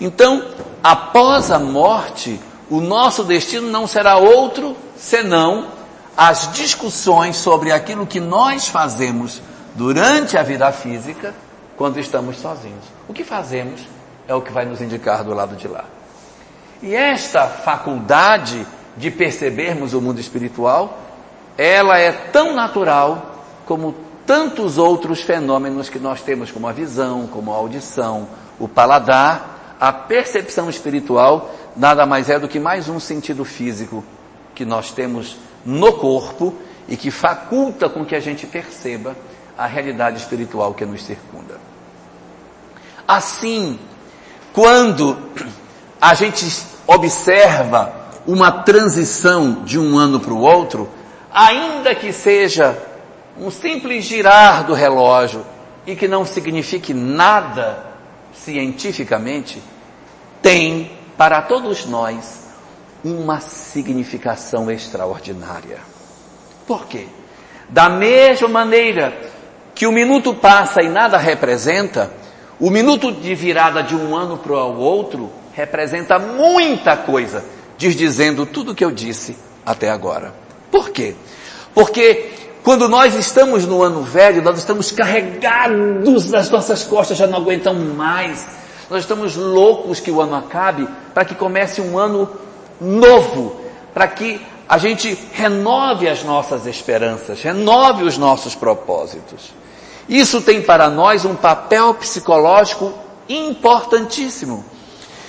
Então, 0.00 0.44
após 0.82 1.50
a 1.50 1.58
morte, 1.58 2.40
o 2.70 2.80
nosso 2.80 3.24
destino 3.24 3.70
não 3.70 3.86
será 3.86 4.16
outro 4.16 4.76
senão 4.96 5.68
as 6.16 6.52
discussões 6.52 7.36
sobre 7.36 7.72
aquilo 7.72 8.06
que 8.06 8.20
nós 8.20 8.68
fazemos 8.68 9.40
durante 9.74 10.36
a 10.36 10.42
vida 10.42 10.70
física 10.72 11.34
quando 11.76 11.98
estamos 11.98 12.38
sozinhos. 12.38 12.84
O 13.08 13.12
que 13.12 13.24
fazemos 13.24 13.80
é 14.26 14.34
o 14.34 14.42
que 14.42 14.52
vai 14.52 14.64
nos 14.64 14.80
indicar 14.80 15.24
do 15.24 15.32
lado 15.32 15.56
de 15.56 15.68
lá. 15.68 15.84
E 16.82 16.94
esta 16.94 17.46
faculdade 17.46 18.66
de 18.96 19.10
percebermos 19.10 19.94
o 19.94 20.00
mundo 20.00 20.20
espiritual, 20.20 20.98
ela 21.56 21.98
é 21.98 22.12
tão 22.12 22.54
natural 22.54 23.44
como 23.64 23.94
tantos 24.26 24.76
outros 24.76 25.22
fenômenos 25.22 25.88
que 25.88 25.98
nós 25.98 26.20
temos, 26.20 26.50
como 26.50 26.68
a 26.68 26.72
visão, 26.72 27.26
como 27.26 27.52
a 27.52 27.56
audição, 27.56 28.28
o 28.58 28.68
paladar, 28.68 29.57
a 29.80 29.92
percepção 29.92 30.68
espiritual 30.68 31.54
nada 31.76 32.04
mais 32.04 32.28
é 32.28 32.38
do 32.38 32.48
que 32.48 32.58
mais 32.58 32.88
um 32.88 32.98
sentido 32.98 33.44
físico 33.44 34.04
que 34.54 34.64
nós 34.64 34.90
temos 34.90 35.36
no 35.64 35.92
corpo 35.92 36.54
e 36.88 36.96
que 36.96 37.10
faculta 37.10 37.88
com 37.88 38.04
que 38.04 38.16
a 38.16 38.20
gente 38.20 38.46
perceba 38.46 39.16
a 39.56 39.66
realidade 39.66 40.18
espiritual 40.18 40.74
que 40.74 40.84
nos 40.84 41.02
circunda. 41.02 41.60
Assim, 43.06 43.78
quando 44.52 45.16
a 46.00 46.14
gente 46.14 46.46
observa 46.86 47.92
uma 48.26 48.50
transição 48.50 49.62
de 49.64 49.78
um 49.78 49.96
ano 49.96 50.20
para 50.20 50.32
o 50.32 50.40
outro, 50.40 50.88
ainda 51.32 51.94
que 51.94 52.12
seja 52.12 52.76
um 53.38 53.50
simples 53.50 54.04
girar 54.04 54.64
do 54.64 54.74
relógio 54.74 55.44
e 55.86 55.94
que 55.94 56.08
não 56.08 56.24
signifique 56.24 56.92
nada 56.92 57.87
cientificamente, 58.32 59.62
tem 60.42 60.92
para 61.16 61.42
todos 61.42 61.86
nós 61.86 62.48
uma 63.04 63.40
significação 63.40 64.70
extraordinária. 64.70 65.78
Por 66.66 66.86
quê? 66.86 67.06
Da 67.68 67.88
mesma 67.88 68.48
maneira 68.48 69.16
que 69.74 69.86
o 69.86 69.92
minuto 69.92 70.34
passa 70.34 70.82
e 70.82 70.88
nada 70.88 71.18
representa, 71.18 72.12
o 72.58 72.70
minuto 72.70 73.12
de 73.12 73.34
virada 73.34 73.82
de 73.82 73.94
um 73.94 74.16
ano 74.16 74.38
para 74.38 74.52
o 74.52 74.78
outro 74.78 75.30
representa 75.52 76.18
muita 76.18 76.96
coisa, 76.96 77.44
diz 77.76 77.94
dizendo 77.94 78.46
tudo 78.46 78.72
o 78.72 78.74
que 78.74 78.84
eu 78.84 78.90
disse 78.90 79.36
até 79.64 79.90
agora. 79.90 80.34
Por 80.70 80.90
quê? 80.90 81.14
Porque 81.74 82.30
quando 82.68 82.86
nós 82.86 83.14
estamos 83.14 83.64
no 83.64 83.82
ano 83.82 84.02
velho, 84.02 84.42
nós 84.42 84.58
estamos 84.58 84.92
carregados 84.92 86.28
nas 86.28 86.50
nossas 86.50 86.84
costas, 86.84 87.16
já 87.16 87.26
não 87.26 87.38
aguentamos 87.38 87.96
mais. 87.96 88.46
Nós 88.90 89.04
estamos 89.04 89.36
loucos 89.36 90.00
que 90.00 90.10
o 90.10 90.20
ano 90.20 90.34
acabe 90.34 90.86
para 91.14 91.24
que 91.24 91.34
comece 91.34 91.80
um 91.80 91.98
ano 91.98 92.28
novo, 92.78 93.58
para 93.94 94.06
que 94.06 94.38
a 94.68 94.76
gente 94.76 95.18
renove 95.32 96.06
as 96.06 96.22
nossas 96.22 96.66
esperanças, 96.66 97.40
renove 97.40 98.04
os 98.04 98.18
nossos 98.18 98.54
propósitos. 98.54 99.50
Isso 100.06 100.42
tem 100.42 100.60
para 100.60 100.90
nós 100.90 101.24
um 101.24 101.34
papel 101.34 101.94
psicológico 101.94 102.92
importantíssimo. 103.30 104.62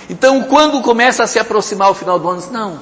Então, 0.10 0.43
quando 0.43 0.81
começa 0.81 1.24
a 1.24 1.27
se 1.27 1.39
aproximar 1.39 1.89
o 1.89 1.93
final 1.93 2.19
do 2.19 2.27
ano, 2.27 2.43
não, 2.51 2.79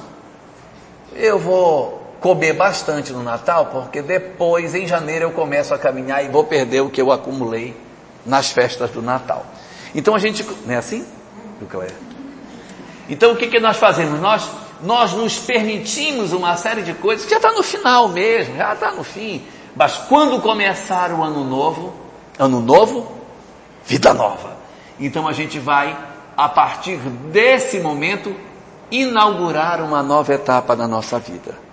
eu 1.14 1.38
vou 1.38 1.97
comer 2.20 2.52
bastante 2.52 3.12
no 3.12 3.22
Natal, 3.22 3.66
porque 3.66 4.02
depois, 4.02 4.74
em 4.74 4.86
janeiro, 4.86 5.26
eu 5.26 5.30
começo 5.30 5.72
a 5.72 5.78
caminhar 5.78 6.24
e 6.24 6.28
vou 6.28 6.44
perder 6.44 6.80
o 6.80 6.90
que 6.90 7.00
eu 7.00 7.12
acumulei 7.12 7.76
nas 8.26 8.50
festas 8.50 8.90
do 8.90 9.00
Natal. 9.00 9.46
Então 9.94 10.14
a 10.14 10.18
gente, 10.18 10.44
não 10.66 10.74
é 10.74 10.76
assim? 10.76 11.06
Então 13.08 13.32
o 13.32 13.36
que, 13.36 13.46
que 13.46 13.58
nós 13.58 13.76
fazemos? 13.76 14.20
Nós, 14.20 14.48
nós 14.82 15.12
nos 15.12 15.38
permitimos 15.38 16.32
uma 16.32 16.56
série 16.56 16.82
de 16.82 16.94
coisas 16.94 17.24
que 17.24 17.30
já 17.30 17.36
está 17.36 17.52
no 17.52 17.62
final 17.62 18.08
mesmo, 18.08 18.56
já 18.56 18.74
está 18.74 18.90
no 18.90 19.02
fim. 19.02 19.44
Mas 19.74 19.96
quando 20.08 20.40
começar 20.40 21.12
o 21.12 21.22
ano 21.22 21.44
novo, 21.44 21.94
ano 22.38 22.60
novo, 22.60 23.10
vida 23.84 24.12
nova. 24.12 24.56
Então 25.00 25.26
a 25.26 25.32
gente 25.32 25.58
vai, 25.58 25.96
a 26.36 26.48
partir 26.48 26.96
desse 26.96 27.80
momento, 27.80 28.34
inaugurar 28.90 29.80
uma 29.80 30.02
nova 30.02 30.34
etapa 30.34 30.74
da 30.74 30.86
nossa 30.86 31.18
vida. 31.18 31.67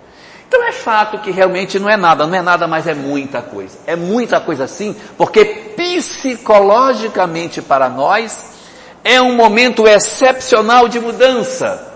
Então 0.48 0.62
é 0.62 0.72
fato 0.72 1.18
que 1.18 1.30
realmente 1.30 1.78
não 1.78 1.88
é 1.88 1.96
nada, 1.96 2.26
não 2.26 2.34
é 2.36 2.42
nada, 2.42 2.68
mas 2.68 2.86
é 2.86 2.94
muita 2.94 3.42
coisa. 3.42 3.78
É 3.86 3.96
muita 3.96 4.40
coisa 4.40 4.66
sim, 4.66 4.94
porque 5.18 5.44
psicologicamente 5.76 7.60
para 7.60 7.88
nós 7.88 8.54
é 9.02 9.20
um 9.20 9.34
momento 9.34 9.86
excepcional 9.86 10.88
de 10.88 11.00
mudança, 11.00 11.94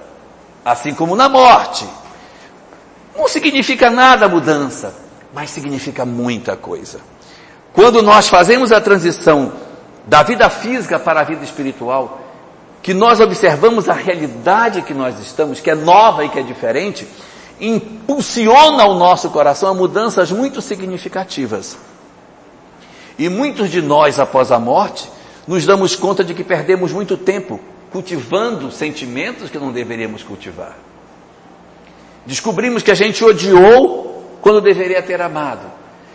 assim 0.65 0.95
como 0.95 1.15
na 1.15 1.29
morte. 1.29 1.87
Não 3.17 3.29
significa 3.29 3.91
nada 3.91 4.27
a 4.27 4.29
mudança, 4.29 4.95
mas 5.33 5.51
significa 5.51 6.05
muita 6.05 6.57
coisa. 6.57 7.01
Quando 7.73 8.03
nós 8.03 8.29
fazemos 8.29 8.73
a 8.73 8.81
transição 8.81 9.53
da 10.07 10.23
vida 10.23 10.49
física 10.51 10.99
para 10.99 11.21
a 11.21 11.25
vida 11.25 11.45
espiritual, 11.45 12.21
que 12.83 12.95
nós 12.95 13.21
observamos 13.21 13.89
a 13.89 13.93
realidade 13.93 14.83
que 14.83 14.95
nós 14.95 15.19
estamos, 15.21 15.61
que 15.61 15.71
é 15.71 15.75
nova 15.75 16.25
e 16.25 16.29
que 16.29 16.39
é 16.39 16.43
diferente, 16.43 17.07
impulsiona 17.61 18.85
o 18.87 18.95
nosso 18.95 19.31
coração 19.31 19.71
a 19.71 19.75
mudanças 19.75 20.31
muito 20.31 20.61
significativas. 20.61 21.77
E 23.19 23.29
muitos 23.29 23.71
de 23.71 23.83
nós, 23.83 24.19
após 24.19 24.51
a 24.51 24.59
morte, 24.59 25.11
nos 25.47 25.67
damos 25.67 25.95
conta 25.95 26.25
de 26.25 26.33
que 26.33 26.43
perdemos 26.43 26.93
muito 26.93 27.17
tempo 27.17 27.61
cultivando 27.93 28.71
sentimentos 28.71 29.51
que 29.51 29.59
não 29.59 29.73
deveríamos 29.73 30.23
cultivar. 30.23 30.77
Descobrimos 32.25 32.83
que 32.83 32.91
a 32.91 32.95
gente 32.95 33.25
odiou 33.25 34.39
quando 34.41 34.61
deveria 34.61 35.03
ter 35.03 35.21
amado. 35.21 35.67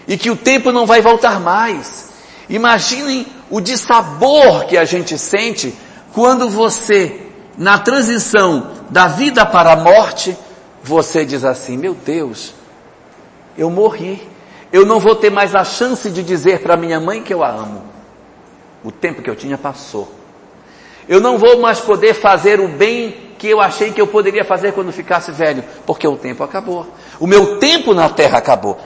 E 0.08 0.18
que 0.18 0.30
o 0.30 0.36
tempo 0.36 0.72
não 0.72 0.86
vai 0.86 1.02
voltar 1.02 1.40
mais. 1.40 2.12
Imaginem 2.50 3.26
o 3.50 3.60
dissabor 3.60 4.66
que 4.66 4.78
a 4.78 4.86
gente 4.86 5.18
sente 5.18 5.74
quando 6.14 6.50
você, 6.50 7.22
na 7.58 7.80
transição 7.80 8.72
da 8.90 9.08
vida 9.08 9.46
para 9.46 9.74
a 9.74 9.76
morte, 9.76 10.38
você 10.86 11.26
diz 11.26 11.44
assim: 11.44 11.78
Meu 11.78 11.94
Deus, 11.94 12.54
eu 13.58 13.70
morri. 13.70 14.22
Eu 14.72 14.86
não 14.86 15.00
vou 15.00 15.16
ter 15.16 15.30
mais 15.30 15.56
a 15.56 15.64
chance 15.64 16.10
de 16.10 16.22
dizer 16.22 16.60
para 16.60 16.78
minha 16.78 17.00
mãe 17.00 17.24
que 17.24 17.34
eu 17.34 17.44
a 17.44 17.50
amo. 17.50 17.84
O 18.84 18.92
tempo 18.92 19.22
que 19.22 19.30
eu 19.30 19.36
tinha 19.36 19.58
passou. 19.58 20.12
Eu 21.08 21.20
não 21.20 21.38
vou 21.38 21.60
mais 21.60 21.80
poder 21.80 22.14
fazer 22.14 22.60
o 22.60 22.68
bem 22.68 23.16
que 23.38 23.48
eu 23.48 23.60
achei 23.60 23.92
que 23.92 24.02
eu 24.02 24.08
poderia 24.08 24.44
fazer 24.44 24.74
quando 24.74 24.92
ficasse 24.92 25.32
velho, 25.32 25.64
porque 25.86 26.08
o 26.08 26.16
tempo 26.18 26.44
acabou. 26.44 26.88
O 27.20 27.28
meu 27.28 27.58
tempo 27.58 27.94
na 27.94 28.10
terra 28.10 28.38
acabou. 28.38 28.80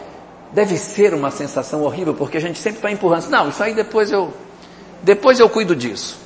Deve 0.51 0.77
ser 0.77 1.13
uma 1.13 1.32
sensação 1.32 1.84
horrível, 1.84 2.13
porque 2.13 2.38
a 2.38 2.41
gente 2.41 2.60
sempre 2.60 2.82
vai 2.82 2.91
empurrando. 2.94 3.29
Não, 3.29 3.50
isso 3.50 3.63
aí 3.63 3.74
depois 3.74 4.12
eu, 4.12 4.34
depois 5.01 5.39
eu 5.39 5.50
cuido 5.50 5.75
disso. 5.75 6.18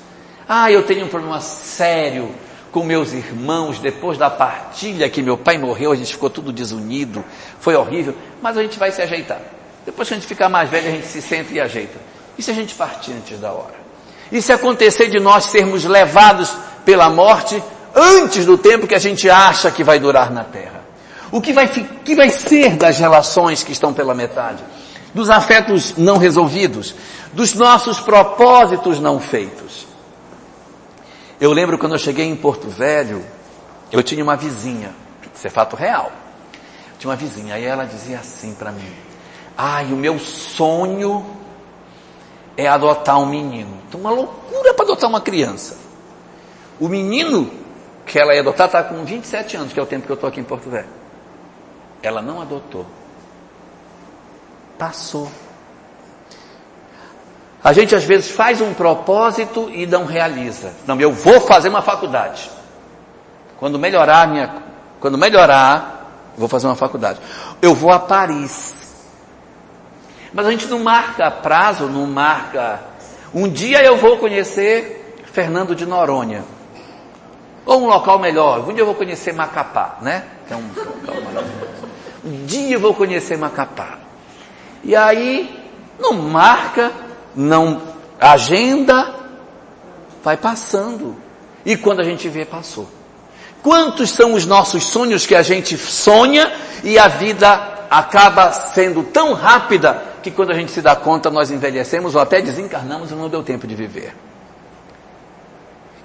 Ah, 0.48 0.72
eu 0.72 0.84
tenho 0.84 1.06
um 1.06 1.10
problema 1.10 1.40
sério 1.42 2.30
com 2.74 2.84
meus 2.84 3.14
irmãos 3.14 3.78
depois 3.78 4.18
da 4.18 4.32
partilha 4.32 5.08
que 5.08 5.22
meu 5.22 5.38
pai 5.38 5.60
morreu, 5.60 5.92
a 5.92 5.96
gente 5.96 6.12
ficou 6.12 6.30
tudo 6.30 6.52
desunido, 6.52 7.24
foi 7.60 7.76
horrível, 7.76 8.16
mas 8.42 8.58
a 8.58 8.64
gente 8.64 8.80
vai 8.80 8.92
se 8.92 9.00
ajeitar. 9.00 9.40
Depois 9.86 10.08
que 10.08 10.16
a 10.16 10.18
gente 10.18 10.26
ficar 10.26 10.50
mais 10.50 10.72
velho, 10.72 10.88
a 10.88 10.92
gente 10.92 11.06
se 11.06 11.22
senta 11.22 11.54
e 11.54 11.62
ajeita. 11.62 12.00
E 12.36 12.42
se 12.42 12.50
a 12.50 12.54
gente 12.54 12.74
partir 12.74 13.12
antes 13.14 13.40
da 13.40 13.52
hora? 13.52 13.76
E 14.32 14.42
se 14.42 14.52
acontecer 14.52 15.08
de 15.08 15.20
nós 15.20 15.46
sermos 15.46 15.86
levados 15.86 16.52
pela 16.84 17.12
morte 17.12 17.62
antes 17.96 18.44
do 18.44 18.58
tempo 18.58 18.88
que 18.88 18.96
a 18.96 19.00
gente 19.00 19.30
acha 19.30 19.70
que 19.70 19.84
vai 19.84 20.00
durar 20.00 20.32
na 20.32 20.44
terra? 20.44 20.82
O 21.32 21.40
que 21.40 21.54
vai, 21.54 21.68
que 21.68 22.16
vai 22.16 22.30
ser 22.30 22.76
das 22.76 22.98
relações 22.98 23.64
que 23.64 23.72
estão 23.72 23.94
pela 23.94 24.16
metade? 24.16 24.64
Dos 25.14 25.30
afetos 25.30 25.96
não 25.96 26.18
resolvidos? 26.18 26.96
Dos 27.34 27.54
nossos 27.54 28.00
propósitos 28.00 29.00
não 29.00 29.20
feitos? 29.20 29.93
Eu 31.44 31.52
lembro 31.52 31.78
quando 31.78 31.92
eu 31.92 32.00
cheguei 32.00 32.26
em 32.26 32.38
Porto 32.38 32.70
Velho, 32.70 33.22
eu 33.92 34.02
tinha 34.02 34.24
uma 34.24 34.38
vizinha, 34.38 34.96
isso 35.36 35.46
é 35.46 35.50
fato 35.50 35.76
real. 35.76 36.10
Tinha 36.98 37.12
uma 37.12 37.18
vizinha, 37.18 37.56
aí 37.56 37.66
ela 37.66 37.84
dizia 37.84 38.18
assim 38.18 38.54
para 38.54 38.72
mim: 38.72 38.90
Ai, 39.58 39.92
o 39.92 39.98
meu 39.98 40.18
sonho 40.20 41.26
é 42.56 42.66
adotar 42.66 43.20
um 43.20 43.26
menino. 43.26 43.78
Então, 43.86 44.00
uma 44.00 44.10
loucura 44.10 44.74
para 44.74 44.86
adotar 44.86 45.10
uma 45.10 45.20
criança. 45.20 45.76
O 46.80 46.88
menino 46.88 47.52
que 48.06 48.18
ela 48.18 48.34
ia 48.34 48.40
adotar 48.40 48.68
está 48.68 48.82
com 48.82 49.04
27 49.04 49.58
anos, 49.58 49.74
que 49.74 49.80
é 49.82 49.84
o 49.84 49.86
tempo 49.86 50.06
que 50.06 50.14
eu 50.14 50.16
estou 50.16 50.30
aqui 50.30 50.40
em 50.40 50.46
Porto 50.46 50.70
Velho. 50.70 50.88
Ela 52.02 52.22
não 52.22 52.42
adotou. 52.42 52.86
Passou. 54.80 55.30
A 57.64 57.72
gente 57.72 57.96
às 57.96 58.04
vezes 58.04 58.30
faz 58.30 58.60
um 58.60 58.74
propósito 58.74 59.70
e 59.74 59.86
não 59.86 60.06
realiza. 60.06 60.74
Não, 60.86 61.00
eu 61.00 61.14
vou 61.14 61.40
fazer 61.40 61.70
uma 61.70 61.82
faculdade. 61.82 62.50
Quando 63.58 63.80
melhorar 63.80 64.28
minha, 64.28 64.54
quando 65.00 65.18
melhorar, 65.18 66.34
vou 66.38 66.50
fazer 66.50 66.68
uma 66.68 66.76
faculdade. 66.76 67.20
Eu 67.62 67.74
vou 67.74 67.92
a 67.92 68.00
Paris. 68.00 68.76
Mas 70.34 70.46
a 70.46 70.52
gente 70.52 70.66
não 70.68 70.80
marca 70.80 71.32
prazo, 71.32 71.86
não 71.86 72.06
marca. 72.06 72.82
Um 73.34 73.48
dia 73.48 73.82
eu 73.82 73.96
vou 73.96 74.18
conhecer 74.18 75.24
Fernando 75.32 75.74
de 75.74 75.86
Noronha. 75.86 76.44
Ou 77.66 77.84
um 77.84 77.88
local 77.88 78.20
melhor. 78.20 78.68
Um 78.68 78.74
dia 78.74 78.82
eu 78.82 78.86
vou 78.86 78.96
conhecer 78.96 79.34
Macapá, 79.34 79.98
né? 80.02 80.26
Que 80.48 80.54
é 80.54 80.58
um 80.58 80.68
local 80.76 81.22
maravilhoso. 81.22 81.88
Um 82.26 82.46
dia 82.46 82.76
eu 82.76 82.80
vou 82.80 82.94
conhecer 82.94 83.38
Macapá. 83.38 84.00
E 84.84 84.96
aí, 84.96 85.72
não 85.98 86.14
marca, 86.14 86.92
não 87.36 87.82
agenda, 88.20 89.14
vai 90.24 90.38
passando. 90.38 91.16
E 91.66 91.76
quando 91.78 92.02
a 92.02 92.04
gente 92.04 92.28
vê, 92.30 92.46
passou. 92.46 92.88
Quantos 93.62 94.10
são 94.12 94.34
os 94.34 94.46
nossos 94.46 94.84
sonhos 94.84 95.26
que 95.26 95.36
a 95.36 95.42
gente 95.42 95.78
sonha 95.78 96.52
e 96.84 97.00
a 97.00 97.08
vida 97.08 97.88
acaba 97.90 98.52
sendo 98.52 99.04
tão 99.04 99.34
rápida 99.34 100.04
que 100.22 100.32
quando 100.32 100.52
a 100.52 100.54
gente 100.54 100.72
se 100.72 100.82
dá 100.82 100.96
conta 100.96 101.30
nós 101.30 101.52
envelhecemos 101.52 102.16
ou 102.16 102.22
até 102.22 102.42
desencarnamos 102.42 103.12
e 103.12 103.14
não 103.14 103.30
deu 103.30 103.42
tempo 103.42 103.66
de 103.66 103.76
viver. 103.76 104.14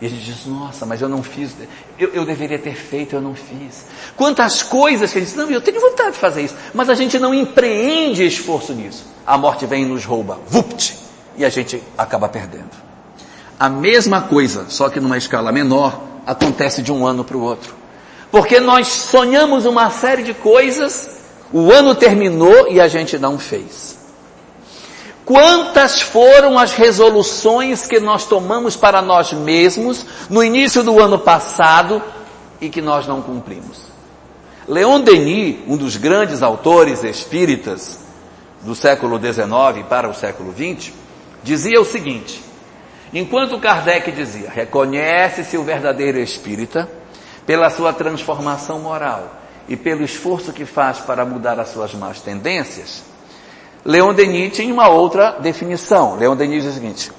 E 0.00 0.08
gente 0.08 0.24
diz, 0.24 0.46
nossa, 0.46 0.86
mas 0.86 1.02
eu 1.02 1.08
não 1.08 1.24
fiz, 1.24 1.56
eu, 1.98 2.10
eu, 2.10 2.24
deveria 2.24 2.58
ter 2.58 2.74
feito, 2.74 3.16
eu 3.16 3.20
não 3.20 3.34
fiz. 3.34 3.84
Quantas 4.16 4.62
coisas 4.62 5.12
que 5.12 5.18
gente 5.18 5.30
diz, 5.30 5.36
não, 5.36 5.50
eu 5.50 5.60
tenho 5.60 5.80
vontade 5.80 6.12
de 6.12 6.18
fazer 6.18 6.42
isso, 6.42 6.54
mas 6.72 6.88
a 6.88 6.94
gente 6.94 7.18
não 7.18 7.34
empreende 7.34 8.24
esforço 8.24 8.72
nisso. 8.72 9.04
A 9.26 9.36
morte 9.36 9.66
vem 9.66 9.82
e 9.82 9.86
nos 9.86 10.04
rouba, 10.04 10.38
vupt, 10.46 10.96
e 11.38 11.44
a 11.44 11.48
gente 11.48 11.82
acaba 11.96 12.28
perdendo. 12.28 12.70
A 13.58 13.68
mesma 13.68 14.22
coisa, 14.22 14.66
só 14.68 14.88
que 14.88 15.00
numa 15.00 15.16
escala 15.16 15.50
menor, 15.50 16.02
acontece 16.26 16.82
de 16.82 16.92
um 16.92 17.06
ano 17.06 17.24
para 17.24 17.36
o 17.36 17.42
outro. 17.42 17.74
Porque 18.30 18.60
nós 18.60 18.88
sonhamos 18.88 19.64
uma 19.64 19.88
série 19.88 20.22
de 20.22 20.34
coisas, 20.34 21.20
o 21.52 21.72
ano 21.72 21.94
terminou 21.94 22.68
e 22.70 22.80
a 22.80 22.88
gente 22.88 23.18
não 23.18 23.38
fez. 23.38 23.96
Quantas 25.24 26.00
foram 26.00 26.58
as 26.58 26.72
resoluções 26.72 27.86
que 27.86 28.00
nós 28.00 28.26
tomamos 28.26 28.76
para 28.76 29.00
nós 29.00 29.32
mesmos 29.32 30.04
no 30.28 30.42
início 30.42 30.82
do 30.82 30.98
ano 31.00 31.18
passado 31.18 32.02
e 32.60 32.68
que 32.68 32.80
nós 32.80 33.06
não 33.06 33.22
cumprimos? 33.22 33.88
Leon 34.66 35.00
Denis, 35.00 35.58
um 35.66 35.76
dos 35.76 35.96
grandes 35.96 36.42
autores 36.42 37.04
espíritas 37.04 38.00
do 38.62 38.74
século 38.74 39.18
XIX 39.18 39.86
para 39.88 40.08
o 40.08 40.14
século 40.14 40.52
XX, 40.52 40.92
dizia 41.48 41.80
o 41.80 41.84
seguinte: 41.84 42.44
enquanto 43.12 43.58
Kardec 43.58 44.12
dizia, 44.12 44.50
reconhece-se 44.50 45.56
o 45.56 45.64
verdadeiro 45.64 46.18
espírita 46.18 46.88
pela 47.46 47.70
sua 47.70 47.92
transformação 47.92 48.78
moral 48.80 49.34
e 49.66 49.74
pelo 49.74 50.04
esforço 50.04 50.52
que 50.52 50.66
faz 50.66 50.98
para 50.98 51.24
mudar 51.24 51.58
as 51.58 51.70
suas 51.70 51.94
más 51.94 52.20
tendências, 52.20 53.02
Leon 53.84 54.12
Denis 54.12 54.54
tinha 54.54 54.72
uma 54.72 54.88
outra 54.88 55.38
definição. 55.40 56.16
Leon 56.16 56.36
Denis 56.36 56.64
diz 56.64 56.72
o 56.72 56.74
seguinte: 56.74 57.12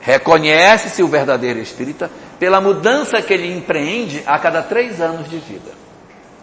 reconhece-se 0.00 1.02
o 1.02 1.08
verdadeiro 1.08 1.60
espírita 1.60 2.10
pela 2.38 2.62
mudança 2.62 3.20
que 3.20 3.34
ele 3.34 3.54
empreende 3.54 4.22
a 4.26 4.38
cada 4.38 4.62
três 4.62 5.02
anos 5.02 5.28
de 5.28 5.36
vida. 5.38 5.72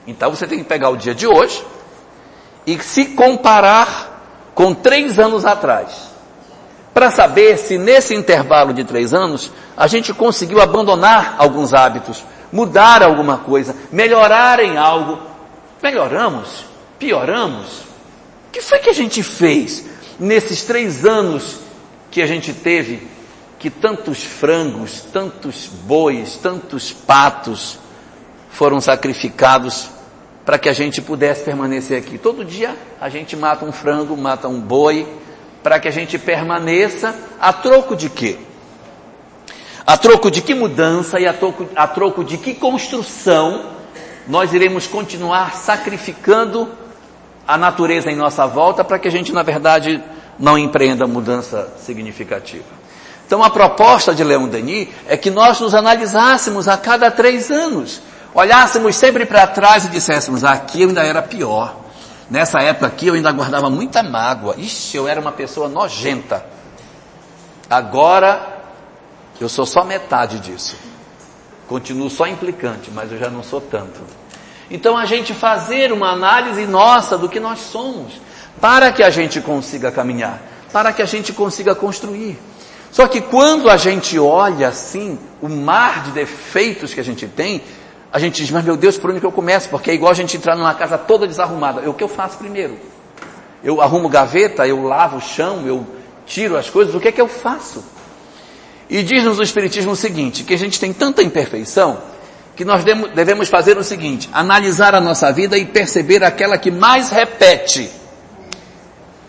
Então 0.06 0.30
você 0.30 0.45
tem 0.45 0.60
que 0.60 0.65
pegar 0.65 0.89
o 0.91 0.97
dia 0.97 1.15
de 1.15 1.25
hoje 1.25 1.65
e 2.67 2.80
se 2.80 3.06
comparar 3.08 4.51
com 4.53 4.73
três 4.73 5.17
anos 5.17 5.43
atrás 5.43 6.16
para 6.97 7.12
saber 7.12 7.60
se 7.60 7.77
nesse 7.77 8.15
intervalo 8.15 8.73
de 8.73 8.83
três 8.83 9.13
anos 9.13 9.51
a 9.77 9.86
gente 9.86 10.12
conseguiu 10.15 10.60
abandonar 10.60 11.36
alguns 11.38 11.71
hábitos, 11.71 12.23
mudar 12.51 13.03
alguma 13.03 13.38
coisa, 13.38 13.75
melhorar 13.91 14.60
em 14.62 14.79
algo. 14.79 15.19
Melhoramos? 15.83 16.65
Pioramos? 16.97 17.81
O 18.47 18.51
que 18.51 18.62
foi 18.62 18.79
que 18.79 18.89
a 18.89 18.93
gente 18.93 19.21
fez 19.21 19.86
nesses 20.19 20.63
três 20.63 21.05
anos 21.05 21.60
que 22.10 22.19
a 22.19 22.25
gente 22.25 22.51
teve 22.51 23.07
que 23.60 23.69
tantos 23.69 24.23
frangos, 24.23 25.01
tantos 25.13 25.67
bois, 25.67 26.36
tantos 26.38 26.91
patos 26.91 27.77
foram 28.49 28.81
sacrificados 28.81 29.88
para 30.43 30.57
que 30.57 30.67
a 30.67 30.73
gente 30.73 30.99
pudesse 30.99 31.43
permanecer 31.43 31.99
aqui? 31.99 32.17
Todo 32.17 32.43
dia 32.43 32.75
a 32.99 33.07
gente 33.07 33.36
mata 33.36 33.63
um 33.65 33.71
frango, 33.71 34.17
mata 34.17 34.47
um 34.47 34.60
boi, 34.60 35.07
para 35.67 35.82
que 35.82 35.88
a 35.89 35.91
gente 35.91 36.17
permaneça 36.17 37.13
a 37.41 37.51
troco 37.51 37.93
de 37.93 38.10
quê? 38.10 38.38
A 39.86 39.97
troco 39.97 40.32
de 40.32 40.41
que 40.41 40.56
mudança 40.56 41.19
e 41.19 41.27
a 41.27 41.34
troco, 41.34 41.67
a 41.75 41.86
troco 41.86 42.23
de 42.23 42.38
que 42.38 42.53
construção 42.53 43.65
nós 44.30 44.53
iremos 44.53 44.88
continuar 44.88 45.56
sacrificando 45.56 46.69
a 47.45 47.58
natureza 47.58 48.10
em 48.10 48.15
nossa 48.15 48.47
volta 48.47 48.82
para 48.82 48.97
que 48.97 49.10
a 49.10 49.12
gente, 49.12 49.34
na 49.34 49.43
verdade, 49.43 50.01
não 50.39 50.58
empreenda 50.58 51.06
mudança 51.06 51.73
significativa. 51.77 52.63
Então 53.25 53.43
a 53.43 53.49
proposta 53.49 54.15
de 54.15 54.23
Leon 54.23 54.47
Denis 54.47 54.88
é 55.06 55.17
que 55.17 55.30
nós 55.30 55.60
nos 55.60 55.75
analisássemos 55.75 56.69
a 56.69 56.77
cada 56.77 57.12
três 57.12 57.51
anos, 57.51 58.01
olhássemos 58.34 58.95
sempre 58.95 59.25
para 59.25 59.45
trás 59.47 59.84
e 59.84 59.89
disséssemos, 59.89 60.45
aqui 60.45 60.84
ainda 60.84 61.03
era 61.03 61.21
pior. 61.21 61.87
Nessa 62.30 62.60
época 62.60 62.88
aqui 62.88 63.08
eu 63.08 63.13
ainda 63.13 63.32
guardava 63.32 63.70
muita 63.70 64.04
mágoa. 64.04 64.56
Ixi, 64.58 64.98
eu 64.98 65.08
era 65.08 65.20
uma 65.20 65.32
pessoa 65.32 65.70
nojenta. 65.70 66.46
Agora 67.70 68.58
eu 69.40 69.48
sou 69.48 69.66
só 69.66 69.84
metade 69.84 70.40
disso. 70.40 70.76
Continuo 71.68 72.10
só 72.10 72.28
implicante, 72.28 72.90
mas 72.92 73.12
eu 73.12 73.18
já 73.18 73.30
não 73.30 73.44
sou 73.44 73.62
tanto. 73.62 74.00
Então 74.70 74.98
a 74.98 75.06
gente 75.06 75.34
fazer 75.34 75.92
uma 75.92 76.12
análise 76.12 76.66
nossa 76.66 77.18
do 77.18 77.30
que 77.30 77.40
nós 77.40 77.60
somos, 77.60 78.13
para 78.60 78.92
que 78.92 79.04
a 79.04 79.10
gente 79.10 79.40
consiga 79.40 79.92
caminhar, 79.92 80.42
para 80.72 80.92
que 80.92 81.02
a 81.02 81.06
gente 81.06 81.32
consiga 81.32 81.74
construir. 81.76 82.38
Só 82.92 83.08
que 83.08 83.22
quando 83.22 83.70
a 83.70 83.78
gente 83.78 84.18
olha 84.18 84.70
assim, 84.70 85.20
o 85.42 85.48
mar 85.48 86.04
de 86.04 86.12
defeitos 86.12 86.94
que 86.94 87.00
a 87.00 87.04
gente 87.04 87.28
tem, 87.28 87.62
a 88.12 88.20
gente 88.20 88.41
diz, 88.41 88.52
mas 88.52 88.63
meu 88.63 88.78
Deus, 88.78 88.98
por 88.98 89.10
onde 89.10 89.20
que 89.20 89.26
eu 89.26 89.32
começo? 89.32 89.70
Porque 89.70 89.91
é 89.91 89.93
igual 89.93 90.12
a 90.12 90.15
gente 90.15 90.38
entrar 90.38 90.56
numa 90.56 90.74
casa 90.74 90.98
toda 90.98 91.28
desarrumada. 91.28 91.82
É 91.82 91.89
o 91.89 91.93
que 91.93 92.04
eu 92.04 92.08
faço 92.08 92.38
primeiro? 92.38 92.78
Eu 93.63 93.82
arrumo 93.82 94.08
gaveta, 94.08 94.65
eu 94.67 94.82
lavo 94.84 95.17
o 95.17 95.22
chão, 95.22 95.65
eu 95.67 95.86
tiro 96.26 96.58
as 96.58 96.70
coisas, 96.70 96.96
o 96.96 97.00
que 97.00 97.10
é 97.10 97.12
que 97.12 97.20
eu 97.20 97.28
faço? 97.28 97.84
E 98.89 99.04
diz-nos 99.04 99.39
o 99.39 99.43
Espiritismo 99.43 99.91
o 99.91 99.96
seguinte, 99.96 100.43
que 100.43 100.54
a 100.54 100.58
gente 100.58 100.80
tem 100.80 100.93
tanta 100.93 101.22
imperfeição, 101.22 102.00
que 102.56 102.63
nós 102.63 102.84
devemos 102.84 103.50
fazer 103.50 103.78
o 103.78 103.84
seguinte, 103.84 104.30
analisar 104.32 104.96
a 104.96 105.02
nossa 105.02 105.32
vida 105.32 105.58
e 105.58 105.65
perceber 105.65 106.24
aquela 106.24 106.58
que 106.58 106.72
mais 106.72 107.10
repete. 107.10 107.91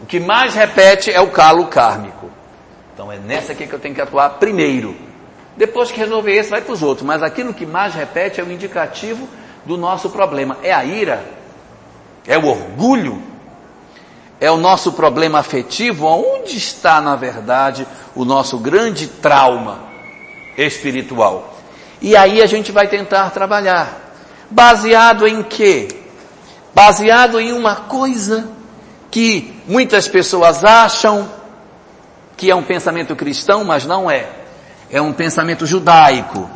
O 0.01 0.07
que 0.07 0.21
mais 0.21 0.55
repete 0.55 1.11
é 1.11 1.21
o 1.21 1.31
calo 1.31 1.67
kármico. 1.67 2.31
Então 2.95 3.11
é 3.11 3.19
nessa 3.19 3.53
aqui 3.53 3.67
que 3.67 3.73
eu 3.73 3.79
tenho 3.79 3.95
que 3.95 4.01
atuar 4.01 4.31
primeiro. 4.31 5.08
Depois 5.59 5.91
que 5.91 5.99
resolver 5.99 6.33
esse, 6.37 6.51
vai 6.51 6.63
para 6.63 6.73
os 6.73 6.83
outros. 6.85 7.05
Mas 7.05 7.21
aquilo 7.21 7.53
que 7.53 7.67
mais 7.67 7.93
repete 7.93 8.41
é 8.41 8.45
o 8.45 8.51
indicativo 8.51 9.29
do 9.67 9.77
nosso 9.77 10.09
problema. 10.09 10.57
É 10.63 10.73
a 10.73 10.85
ira? 10.85 11.25
É 12.25 12.39
o 12.39 12.47
orgulho? 12.47 13.21
É 14.41 14.49
o 14.53 14.57
nosso 14.57 14.93
problema 14.93 15.41
afetivo? 15.41 16.07
Onde 16.07 16.57
está, 16.57 17.01
na 17.01 17.17
verdade, 17.17 17.85
o 18.15 18.25
nosso 18.25 18.57
grande 18.59 19.09
trauma 19.09 19.81
espiritual? 20.57 21.57
E 22.01 22.15
aí 22.15 22.41
a 22.41 22.47
gente 22.47 22.71
vai 22.71 22.87
tentar 22.87 23.29
trabalhar. 23.31 24.15
Baseado 24.49 25.27
em 25.27 25.43
quê? 25.43 25.89
Baseado 26.73 27.41
em 27.41 27.53
uma 27.53 27.75
coisa 27.75 28.49
que 29.11 29.61
muitas 29.67 30.07
pessoas 30.07 30.65
acham 30.65 31.29
que 32.37 32.49
é 32.49 32.55
um 32.55 32.63
pensamento 32.63 33.17
cristão, 33.17 33.65
mas 33.65 33.85
não 33.85 34.09
é 34.09 34.39
é 34.91 35.01
um 35.01 35.13
pensamento 35.13 35.67
judaico. 35.67 36.49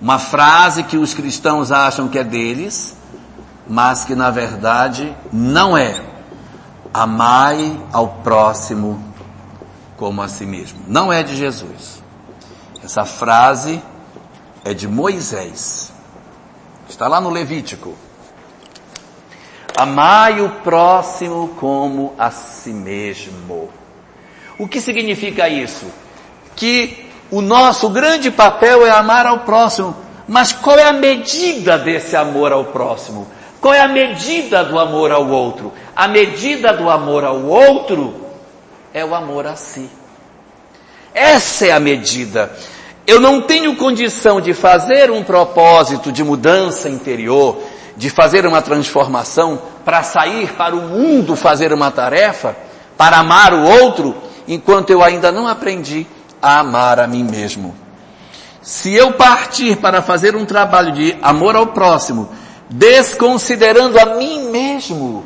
Uma 0.00 0.18
frase 0.18 0.84
que 0.84 0.96
os 0.96 1.12
cristãos 1.12 1.72
acham 1.72 2.08
que 2.08 2.18
é 2.18 2.24
deles, 2.24 2.96
mas 3.66 4.04
que 4.04 4.14
na 4.14 4.30
verdade 4.30 5.14
não 5.32 5.76
é. 5.76 6.00
Amai 6.92 7.78
ao 7.92 8.08
próximo 8.22 9.02
como 9.96 10.22
a 10.22 10.28
si 10.28 10.46
mesmo. 10.46 10.80
Não 10.86 11.12
é 11.12 11.22
de 11.22 11.36
Jesus. 11.36 12.02
Essa 12.82 13.04
frase 13.04 13.82
é 14.64 14.72
de 14.72 14.86
Moisés. 14.88 15.92
Está 16.88 17.08
lá 17.08 17.20
no 17.20 17.28
Levítico. 17.28 17.94
Amai 19.76 20.40
o 20.40 20.48
próximo 20.48 21.48
como 21.58 22.14
a 22.18 22.30
si 22.30 22.70
mesmo. 22.70 23.68
O 24.58 24.66
que 24.66 24.80
significa 24.80 25.48
isso? 25.48 25.86
Que 26.56 27.07
o 27.30 27.40
nosso 27.40 27.88
grande 27.90 28.30
papel 28.30 28.86
é 28.86 28.90
amar 28.90 29.26
ao 29.26 29.40
próximo. 29.40 29.94
Mas 30.26 30.52
qual 30.52 30.78
é 30.78 30.84
a 30.84 30.92
medida 30.92 31.78
desse 31.78 32.16
amor 32.16 32.52
ao 32.52 32.66
próximo? 32.66 33.26
Qual 33.60 33.72
é 33.72 33.80
a 33.80 33.88
medida 33.88 34.64
do 34.64 34.78
amor 34.78 35.10
ao 35.10 35.26
outro? 35.28 35.72
A 35.96 36.06
medida 36.06 36.72
do 36.72 36.88
amor 36.88 37.24
ao 37.24 37.44
outro 37.44 38.14
é 38.92 39.04
o 39.04 39.14
amor 39.14 39.46
a 39.46 39.56
si. 39.56 39.88
Essa 41.14 41.66
é 41.66 41.72
a 41.72 41.80
medida. 41.80 42.52
Eu 43.06 43.18
não 43.20 43.40
tenho 43.40 43.74
condição 43.74 44.40
de 44.40 44.52
fazer 44.52 45.10
um 45.10 45.24
propósito 45.24 46.12
de 46.12 46.22
mudança 46.22 46.88
interior, 46.88 47.62
de 47.96 48.10
fazer 48.10 48.46
uma 48.46 48.60
transformação, 48.60 49.60
para 49.84 50.02
sair 50.02 50.52
para 50.52 50.76
o 50.76 50.82
mundo 50.82 51.34
fazer 51.34 51.72
uma 51.72 51.90
tarefa, 51.90 52.54
para 52.98 53.18
amar 53.18 53.54
o 53.54 53.62
outro, 53.62 54.14
enquanto 54.46 54.90
eu 54.90 55.02
ainda 55.02 55.32
não 55.32 55.48
aprendi 55.48 56.06
a 56.40 56.60
amar 56.60 56.98
a 57.00 57.06
mim 57.06 57.24
mesmo. 57.24 57.74
Se 58.60 58.94
eu 58.94 59.12
partir 59.12 59.76
para 59.76 60.02
fazer 60.02 60.36
um 60.36 60.44
trabalho 60.44 60.92
de 60.92 61.16
amor 61.22 61.56
ao 61.56 61.68
próximo, 61.68 62.28
desconsiderando 62.68 63.98
a 63.98 64.16
mim 64.16 64.50
mesmo, 64.50 65.24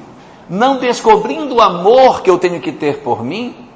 não 0.49 0.79
descobrindo 0.79 1.57
o 1.57 1.61
amor 1.61 2.23
que 2.23 2.31
eu 2.31 2.39
tenho 2.39 2.61
que 2.61 2.73
ter 2.73 2.99
por 2.99 3.25
mim, 3.25 3.69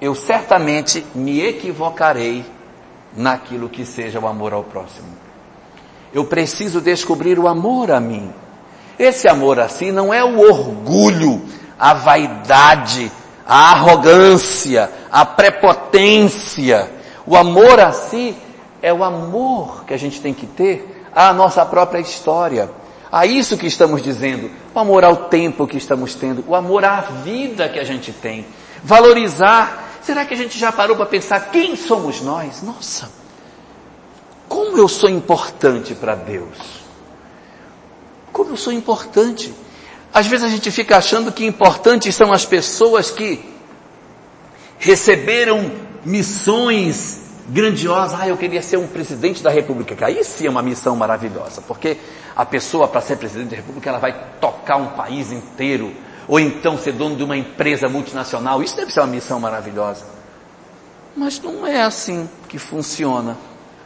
eu 0.00 0.14
certamente 0.14 1.04
me 1.14 1.40
equivocarei 1.40 2.44
naquilo 3.16 3.68
que 3.68 3.84
seja 3.84 4.20
o 4.20 4.26
amor 4.26 4.52
ao 4.52 4.64
próximo. 4.64 5.08
Eu 6.12 6.24
preciso 6.24 6.80
descobrir 6.80 7.38
o 7.38 7.48
amor 7.48 7.90
a 7.90 8.00
mim. 8.00 8.32
Esse 8.98 9.28
amor 9.28 9.60
assim 9.60 9.92
não 9.92 10.12
é 10.12 10.24
o 10.24 10.38
orgulho, 10.38 11.42
a 11.78 11.94
vaidade, 11.94 13.10
a 13.46 13.72
arrogância, 13.72 14.90
a 15.16 15.24
prepotência. 15.24 16.90
O 17.26 17.34
amor 17.34 17.80
a 17.80 17.90
si 17.90 18.36
é 18.82 18.92
o 18.92 19.02
amor 19.02 19.86
que 19.86 19.94
a 19.94 19.96
gente 19.96 20.20
tem 20.20 20.34
que 20.34 20.46
ter 20.46 21.06
à 21.14 21.32
nossa 21.32 21.64
própria 21.64 22.00
história. 22.00 22.70
A 23.10 23.24
isso 23.24 23.56
que 23.56 23.66
estamos 23.66 24.02
dizendo, 24.02 24.50
o 24.74 24.78
amor 24.78 25.04
ao 25.04 25.16
tempo 25.16 25.66
que 25.66 25.78
estamos 25.78 26.14
tendo, 26.14 26.44
o 26.46 26.54
amor 26.54 26.84
à 26.84 27.00
vida 27.00 27.66
que 27.66 27.78
a 27.78 27.84
gente 27.84 28.12
tem. 28.12 28.44
Valorizar. 28.84 29.84
Será 30.02 30.26
que 30.26 30.34
a 30.34 30.36
gente 30.36 30.58
já 30.58 30.70
parou 30.70 30.94
para 30.94 31.06
pensar 31.06 31.50
quem 31.50 31.76
somos 31.76 32.20
nós? 32.20 32.60
Nossa, 32.60 33.10
como 34.46 34.76
eu 34.76 34.86
sou 34.86 35.08
importante 35.08 35.94
para 35.94 36.14
Deus. 36.14 36.58
Como 38.34 38.50
eu 38.50 38.56
sou 38.58 38.70
importante. 38.70 39.54
Às 40.12 40.26
vezes 40.26 40.44
a 40.44 40.50
gente 40.50 40.70
fica 40.70 40.98
achando 40.98 41.32
que 41.32 41.46
importantes 41.46 42.14
são 42.14 42.34
as 42.34 42.44
pessoas 42.44 43.10
que 43.10 43.55
receberam 44.78 45.70
missões 46.04 47.20
grandiosas. 47.48 48.18
Ah, 48.20 48.28
eu 48.28 48.36
queria 48.36 48.62
ser 48.62 48.76
um 48.76 48.86
presidente 48.86 49.42
da 49.42 49.50
república. 49.50 50.06
Aí 50.06 50.22
sim 50.24 50.46
é 50.46 50.50
uma 50.50 50.62
missão 50.62 50.96
maravilhosa, 50.96 51.62
porque 51.62 51.96
a 52.34 52.44
pessoa 52.44 52.88
para 52.88 53.00
ser 53.00 53.16
presidente 53.16 53.50
da 53.50 53.56
república 53.56 53.88
ela 53.88 53.98
vai 53.98 54.14
tocar 54.40 54.76
um 54.76 54.88
país 54.88 55.32
inteiro, 55.32 55.92
ou 56.28 56.40
então 56.40 56.78
ser 56.78 56.92
dono 56.92 57.16
de 57.16 57.22
uma 57.24 57.36
empresa 57.36 57.88
multinacional. 57.88 58.62
Isso 58.62 58.76
deve 58.76 58.92
ser 58.92 59.00
uma 59.00 59.06
missão 59.06 59.38
maravilhosa. 59.40 60.04
Mas 61.16 61.40
não 61.40 61.66
é 61.66 61.82
assim 61.82 62.28
que 62.48 62.58
funciona. 62.58 63.36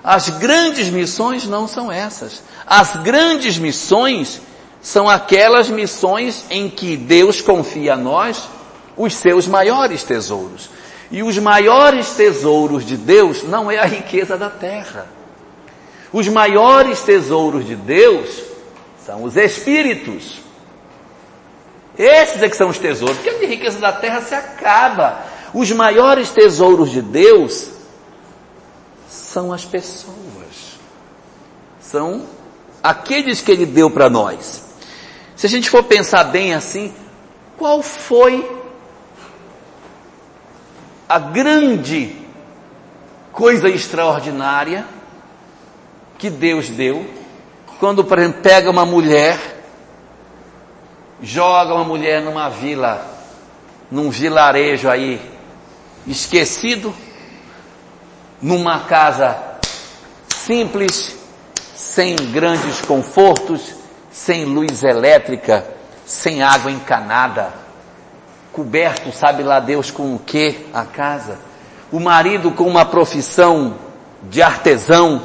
As 0.03 0.31
grandes 0.31 0.89
missões 0.89 1.47
não 1.47 1.69
são 1.69 1.93
essas. 1.93 2.43
As 2.67 2.97
grandes 2.97 3.59
missões 3.59 4.41
são 4.81 5.09
aquelas 5.09 5.69
missões 5.69 6.45
em 6.49 6.69
que 6.71 6.97
Deus 6.97 7.41
confia 7.41 7.95
a 7.95 7.97
nós 7.97 8.49
os 8.97 9.15
seus 9.15 9.47
maiores 9.47 10.03
tesouros. 10.03 10.71
E 11.11 11.23
os 11.23 11.37
maiores 11.39 12.15
tesouros 12.15 12.85
de 12.85 12.97
Deus 12.97 13.43
não 13.43 13.71
é 13.71 13.79
a 13.79 13.85
riqueza 13.85 14.37
da 14.37 14.49
terra. 14.49 15.07
Os 16.13 16.29
maiores 16.29 17.03
tesouros 17.03 17.67
de 17.67 17.75
Deus 17.75 18.43
são 19.05 19.25
os 19.25 19.37
espíritos. 19.37 20.41
Esses 21.99 22.43
é 22.43 22.49
que 22.49 22.57
são 22.57 22.69
os 22.69 22.79
tesouros, 22.79 23.17
porque 23.17 23.45
a 23.45 23.49
riqueza 23.49 23.79
da 23.79 23.93
terra 23.93 24.21
se 24.21 24.35
acaba. 24.35 25.25
Os 25.53 25.71
maiores 25.73 26.31
tesouros 26.31 26.91
de 26.91 27.03
Deus 27.03 27.71
são 29.09 29.53
as 29.53 29.65
pessoas. 29.65 30.15
São 31.81 32.27
aqueles 32.83 33.41
que 33.41 33.51
Ele 33.51 33.67
deu 33.67 33.91
para 33.91 34.09
nós. 34.09 34.63
Se 35.35 35.47
a 35.47 35.49
gente 35.49 35.69
for 35.69 35.83
pensar 35.83 36.25
bem 36.25 36.55
assim, 36.55 36.95
qual 37.59 37.83
foi 37.83 38.60
a 41.11 41.19
grande 41.19 42.15
coisa 43.33 43.69
extraordinária 43.69 44.87
que 46.17 46.31
Deus 46.31 46.69
deu 46.69 47.05
quando, 47.81 48.05
por 48.05 48.17
exemplo, 48.17 48.43
pega 48.43 48.71
uma 48.71 48.87
mulher, 48.87 49.37
joga 51.21 51.75
uma 51.75 51.83
mulher 51.83 52.23
numa 52.23 52.49
vila, 52.49 53.05
num 53.91 54.09
vilarejo 54.09 54.89
aí, 54.89 55.21
esquecido, 56.07 56.95
numa 58.41 58.79
casa 58.85 59.37
simples, 60.33 61.19
sem 61.75 62.15
grandes 62.31 62.83
confortos, 62.83 63.75
sem 64.13 64.45
luz 64.45 64.85
elétrica, 64.85 65.67
sem 66.07 66.41
água 66.41 66.71
encanada, 66.71 67.53
coberto, 68.53 69.13
sabe 69.13 69.43
lá 69.43 69.61
Deus 69.61 69.91
com 69.91 70.15
o 70.15 70.19
que 70.19 70.67
a 70.73 70.85
casa, 70.85 71.39
o 71.91 72.01
marido 72.01 72.51
com 72.53 72.65
uma 72.65 72.85
profissão 72.85 73.77
de 74.23 74.43
artesão, 74.43 75.23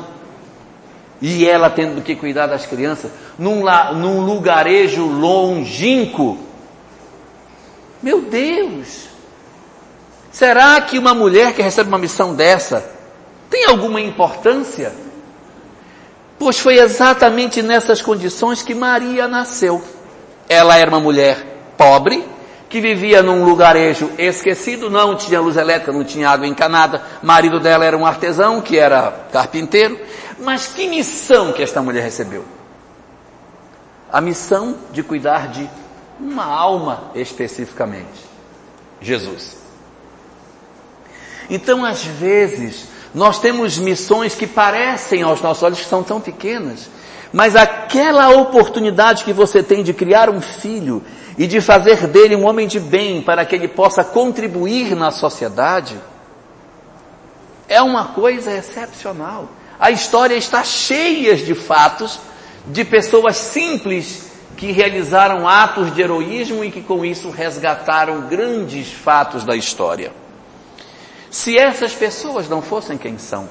e 1.21 1.45
ela 1.47 1.69
tendo 1.69 2.01
que 2.01 2.15
cuidar 2.15 2.47
das 2.47 2.65
crianças, 2.65 3.11
num, 3.37 3.63
num 3.93 4.21
lugarejo 4.21 5.05
longínquo. 5.05 6.37
Meu 8.01 8.21
Deus! 8.21 9.07
Será 10.31 10.79
que 10.81 10.99
uma 10.99 11.13
mulher 11.13 11.53
que 11.53 11.61
recebe 11.61 11.87
uma 11.87 11.97
missão 11.97 12.35
dessa 12.35 12.85
tem 13.49 13.65
alguma 13.65 14.01
importância? 14.01 14.93
Pois 16.37 16.59
foi 16.59 16.77
exatamente 16.77 17.61
nessas 17.61 18.01
condições 18.01 18.61
que 18.61 18.75
Maria 18.75 19.27
nasceu. 19.27 19.81
Ela 20.49 20.77
era 20.77 20.89
uma 20.89 20.99
mulher 20.99 21.37
pobre, 21.77 22.34
que 22.75 22.81
vivia 22.81 23.23
num 23.23 23.45
lugarejo 23.45 24.11
esquecido, 24.17 24.89
não 24.89 25.15
tinha 25.15 25.39
luz 25.39 25.55
elétrica, 25.55 25.93
não 25.93 26.03
tinha 26.03 26.29
água 26.29 26.45
encanada, 26.45 27.01
marido 27.23 27.57
dela 27.57 27.85
era 27.85 27.97
um 27.97 28.05
artesão, 28.05 28.59
que 28.59 28.77
era 28.77 29.13
carpinteiro. 29.31 29.97
Mas 30.39 30.67
que 30.67 30.85
missão 30.85 31.53
que 31.53 31.63
esta 31.63 31.81
mulher 31.81 32.03
recebeu? 32.03 32.43
A 34.11 34.19
missão 34.19 34.75
de 34.91 35.01
cuidar 35.01 35.47
de 35.47 35.69
uma 36.19 36.43
alma 36.43 37.11
especificamente. 37.15 38.25
Jesus. 38.99 39.55
Então, 41.49 41.85
às 41.85 42.03
vezes, 42.03 42.89
nós 43.13 43.39
temos 43.39 43.77
missões 43.77 44.35
que 44.35 44.45
parecem 44.45 45.21
aos 45.21 45.41
nossos 45.41 45.63
olhos 45.63 45.79
que 45.79 45.87
são 45.87 46.03
tão 46.03 46.19
pequenas, 46.19 46.89
mas 47.35 47.53
aquela 47.53 48.29
oportunidade 48.29 49.25
que 49.25 49.33
você 49.33 49.61
tem 49.61 49.83
de 49.83 49.93
criar 49.93 50.29
um 50.29 50.39
filho 50.39 51.03
e 51.37 51.45
de 51.45 51.59
fazer 51.59 52.07
dele 52.07 52.33
um 52.33 52.45
homem 52.45 52.65
de 52.65 52.79
bem 52.79 53.21
para 53.21 53.43
que 53.43 53.53
ele 53.53 53.67
possa 53.67 54.05
contribuir 54.05 54.95
na 54.95 55.11
sociedade, 55.11 55.99
é 57.67 57.81
uma 57.81 58.05
coisa 58.05 58.53
excepcional. 58.55 59.49
A 59.77 59.91
história 59.91 60.35
está 60.35 60.63
cheia 60.63 61.35
de 61.35 61.53
fatos 61.53 62.21
de 62.67 62.85
pessoas 62.85 63.35
simples 63.35 64.31
que 64.55 64.71
realizaram 64.71 65.45
atos 65.45 65.93
de 65.93 66.01
heroísmo 66.01 66.63
e 66.63 66.71
que 66.71 66.81
com 66.81 67.03
isso 67.03 67.29
resgataram 67.31 68.29
grandes 68.29 68.93
fatos 68.93 69.43
da 69.43 69.57
história. 69.57 70.13
Se 71.29 71.57
essas 71.57 71.93
pessoas 71.93 72.47
não 72.47 72.61
fossem 72.61 72.97
quem 72.97 73.17
são, 73.17 73.49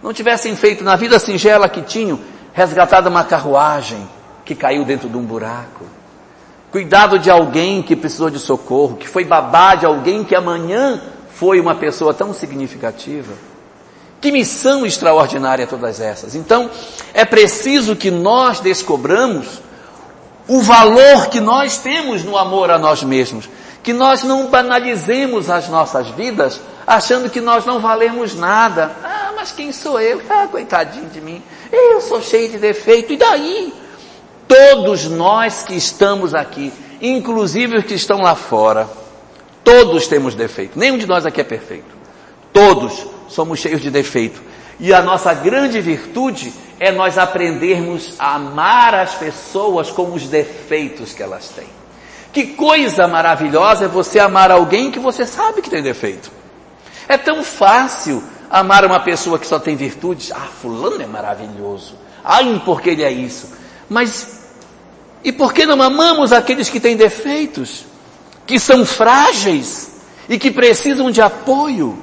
não 0.00 0.12
tivessem 0.12 0.54
feito 0.54 0.84
na 0.84 0.94
vida 0.94 1.18
singela 1.18 1.68
que 1.68 1.82
tinham, 1.82 2.20
resgatado 2.52 3.08
uma 3.08 3.24
carruagem 3.24 4.08
que 4.44 4.54
caiu 4.54 4.84
dentro 4.84 5.08
de 5.08 5.16
um 5.16 5.22
buraco, 5.22 5.84
cuidado 6.70 7.18
de 7.18 7.30
alguém 7.30 7.82
que 7.82 7.96
precisou 7.96 8.30
de 8.30 8.38
socorro, 8.38 8.96
que 8.96 9.08
foi 9.08 9.24
babá 9.24 9.74
de 9.74 9.86
alguém 9.86 10.24
que 10.24 10.34
amanhã 10.34 11.00
foi 11.34 11.60
uma 11.60 11.74
pessoa 11.74 12.12
tão 12.12 12.34
significativa. 12.34 13.32
Que 14.20 14.30
missão 14.30 14.84
extraordinária 14.84 15.66
todas 15.66 16.00
essas. 16.00 16.34
Então, 16.34 16.70
é 17.14 17.24
preciso 17.24 17.96
que 17.96 18.10
nós 18.10 18.60
descobramos 18.60 19.62
o 20.46 20.60
valor 20.60 21.28
que 21.28 21.40
nós 21.40 21.78
temos 21.78 22.22
no 22.24 22.36
amor 22.36 22.70
a 22.70 22.78
nós 22.78 23.02
mesmos. 23.02 23.48
Que 23.82 23.94
nós 23.94 24.22
não 24.22 24.48
banalizemos 24.48 25.48
as 25.48 25.68
nossas 25.68 26.08
vidas 26.08 26.60
achando 26.86 27.30
que 27.30 27.40
nós 27.40 27.64
não 27.64 27.80
valemos 27.80 28.34
nada. 28.34 28.90
Mas 29.40 29.52
quem 29.52 29.72
sou 29.72 29.98
eu? 29.98 30.20
Ah, 30.28 30.46
coitadinho 30.48 31.06
de 31.06 31.18
mim. 31.18 31.42
Eu 31.72 32.02
sou 32.02 32.20
cheio 32.20 32.50
de 32.50 32.58
defeito. 32.58 33.14
E 33.14 33.16
daí? 33.16 33.72
Todos 34.46 35.06
nós 35.06 35.62
que 35.62 35.74
estamos 35.74 36.34
aqui, 36.34 36.70
inclusive 37.00 37.78
os 37.78 37.84
que 37.84 37.94
estão 37.94 38.20
lá 38.20 38.34
fora, 38.34 38.86
todos 39.64 40.06
temos 40.06 40.34
defeito. 40.34 40.78
Nenhum 40.78 40.98
de 40.98 41.06
nós 41.06 41.24
aqui 41.24 41.40
é 41.40 41.44
perfeito. 41.44 41.88
Todos 42.52 43.06
somos 43.28 43.60
cheios 43.60 43.80
de 43.80 43.90
defeito. 43.90 44.42
E 44.78 44.92
a 44.92 45.00
nossa 45.00 45.32
grande 45.32 45.80
virtude 45.80 46.52
é 46.78 46.92
nós 46.92 47.16
aprendermos 47.16 48.16
a 48.18 48.34
amar 48.34 48.94
as 48.94 49.14
pessoas 49.14 49.90
com 49.90 50.12
os 50.12 50.24
defeitos 50.24 51.14
que 51.14 51.22
elas 51.22 51.48
têm. 51.48 51.68
Que 52.30 52.48
coisa 52.48 53.08
maravilhosa 53.08 53.86
é 53.86 53.88
você 53.88 54.18
amar 54.18 54.50
alguém 54.50 54.90
que 54.90 54.98
você 54.98 55.24
sabe 55.24 55.62
que 55.62 55.70
tem 55.70 55.82
defeito. 55.82 56.30
É 57.08 57.16
tão 57.16 57.42
fácil 57.42 58.22
amar 58.50 58.84
uma 58.84 59.00
pessoa 59.00 59.38
que 59.38 59.46
só 59.46 59.58
tem 59.58 59.76
virtudes. 59.76 60.32
Ah, 60.32 60.48
fulano 60.60 61.00
é 61.00 61.06
maravilhoso. 61.06 61.94
Ai, 62.24 62.60
porque 62.64 62.90
ele 62.90 63.04
é 63.04 63.10
isso. 63.10 63.52
Mas, 63.88 64.42
e 65.22 65.30
por 65.30 65.52
que 65.52 65.64
não 65.64 65.80
amamos 65.80 66.32
aqueles 66.32 66.68
que 66.68 66.80
têm 66.80 66.96
defeitos? 66.96 67.84
Que 68.46 68.58
são 68.58 68.84
frágeis 68.84 70.00
e 70.28 70.38
que 70.38 70.50
precisam 70.50 71.10
de 71.10 71.22
apoio? 71.22 71.96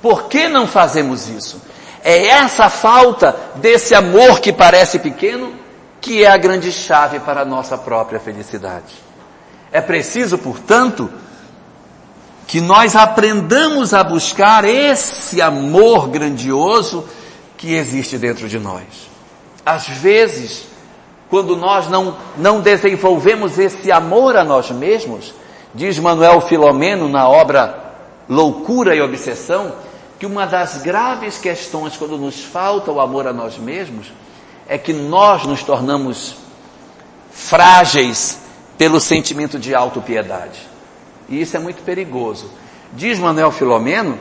Por 0.00 0.24
que 0.24 0.48
não 0.48 0.66
fazemos 0.66 1.28
isso? 1.28 1.62
É 2.02 2.26
essa 2.26 2.68
falta 2.68 3.34
desse 3.56 3.94
amor 3.94 4.40
que 4.40 4.52
parece 4.52 4.98
pequeno 4.98 5.64
que 6.00 6.22
é 6.22 6.28
a 6.28 6.36
grande 6.36 6.70
chave 6.70 7.18
para 7.20 7.40
a 7.40 7.44
nossa 7.46 7.78
própria 7.78 8.20
felicidade. 8.20 8.92
É 9.72 9.80
preciso, 9.80 10.36
portanto, 10.36 11.10
que 12.46 12.60
nós 12.60 12.94
aprendamos 12.94 13.94
a 13.94 14.04
buscar 14.04 14.64
esse 14.64 15.40
amor 15.40 16.08
grandioso 16.08 17.04
que 17.56 17.74
existe 17.74 18.18
dentro 18.18 18.48
de 18.48 18.58
nós. 18.58 18.84
Às 19.64 19.88
vezes, 19.88 20.66
quando 21.30 21.56
nós 21.56 21.88
não, 21.88 22.16
não 22.36 22.60
desenvolvemos 22.60 23.58
esse 23.58 23.90
amor 23.90 24.36
a 24.36 24.44
nós 24.44 24.70
mesmos, 24.70 25.32
diz 25.74 25.98
Manuel 25.98 26.40
Filomeno 26.42 27.08
na 27.08 27.28
obra 27.28 27.82
Loucura 28.28 28.94
e 28.94 29.00
Obsessão, 29.00 29.72
que 30.18 30.26
uma 30.26 30.46
das 30.46 30.82
graves 30.82 31.38
questões 31.38 31.96
quando 31.96 32.16
nos 32.18 32.42
falta 32.44 32.90
o 32.90 33.00
amor 33.00 33.26
a 33.26 33.32
nós 33.32 33.58
mesmos 33.58 34.12
é 34.68 34.78
que 34.78 34.92
nós 34.92 35.44
nos 35.44 35.62
tornamos 35.62 36.36
frágeis 37.30 38.40
pelo 38.78 39.00
sentimento 39.00 39.58
de 39.58 39.74
autopiedade. 39.74 40.73
E 41.28 41.40
isso 41.40 41.56
é 41.56 41.60
muito 41.60 41.82
perigoso. 41.82 42.50
Diz 42.92 43.18
Manuel 43.18 43.50
Filomeno 43.50 44.18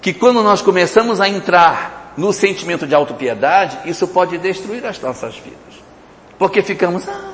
que 0.00 0.12
quando 0.12 0.42
nós 0.42 0.60
começamos 0.60 1.20
a 1.20 1.28
entrar 1.28 2.12
no 2.16 2.32
sentimento 2.32 2.86
de 2.86 2.94
autopiedade, 2.94 3.78
isso 3.86 4.06
pode 4.06 4.38
destruir 4.38 4.84
as 4.84 5.00
nossas 5.00 5.36
vidas. 5.36 5.82
Porque 6.38 6.62
ficamos, 6.62 7.08
ah, 7.08 7.32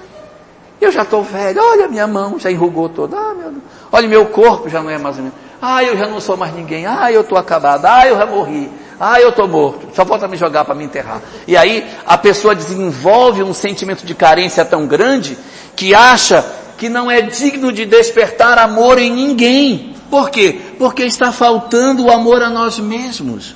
eu 0.80 0.90
já 0.90 1.02
estou 1.02 1.22
velho, 1.22 1.60
olha 1.62 1.88
minha 1.88 2.06
mão, 2.06 2.38
já 2.38 2.50
enrugou 2.50 2.88
toda, 2.88 3.16
ah, 3.16 3.34
meu 3.34 3.50
Deus. 3.50 3.62
olha 3.90 4.08
meu 4.08 4.26
corpo 4.26 4.68
já 4.68 4.82
não 4.82 4.90
é 4.90 4.98
mais 4.98 5.16
menos. 5.16 5.32
Ah, 5.60 5.84
eu 5.84 5.96
já 5.96 6.06
não 6.06 6.20
sou 6.20 6.36
mais 6.36 6.54
ninguém. 6.54 6.86
Ah, 6.86 7.12
eu 7.12 7.20
estou 7.20 7.36
acabado. 7.36 7.84
Ah, 7.84 8.06
eu 8.06 8.16
já 8.16 8.24
morri. 8.24 8.70
Ah, 8.98 9.20
eu 9.20 9.28
estou 9.28 9.46
morto. 9.46 9.88
Só 9.94 10.06
falta 10.06 10.26
me 10.26 10.36
jogar 10.36 10.64
para 10.64 10.74
me 10.74 10.84
enterrar. 10.84 11.20
E 11.46 11.56
aí 11.56 11.86
a 12.06 12.16
pessoa 12.16 12.54
desenvolve 12.54 13.42
um 13.42 13.52
sentimento 13.52 14.06
de 14.06 14.14
carência 14.14 14.64
tão 14.64 14.86
grande 14.86 15.36
que 15.76 15.94
acha 15.94 16.44
que 16.80 16.88
não 16.88 17.10
é 17.10 17.20
digno 17.20 17.70
de 17.70 17.84
despertar 17.84 18.58
amor 18.58 18.98
em 18.98 19.12
ninguém. 19.12 19.94
Por 20.08 20.30
quê? 20.30 20.58
Porque 20.78 21.02
está 21.02 21.30
faltando 21.30 22.06
o 22.06 22.10
amor 22.10 22.42
a 22.42 22.48
nós 22.48 22.78
mesmos. 22.78 23.54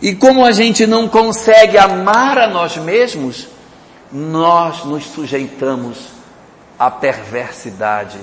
E 0.00 0.14
como 0.14 0.44
a 0.44 0.52
gente 0.52 0.86
não 0.86 1.08
consegue 1.08 1.76
amar 1.76 2.38
a 2.38 2.46
nós 2.46 2.76
mesmos, 2.76 3.48
nós 4.12 4.84
nos 4.84 5.04
sujeitamos 5.06 6.10
à 6.78 6.88
perversidade 6.88 8.20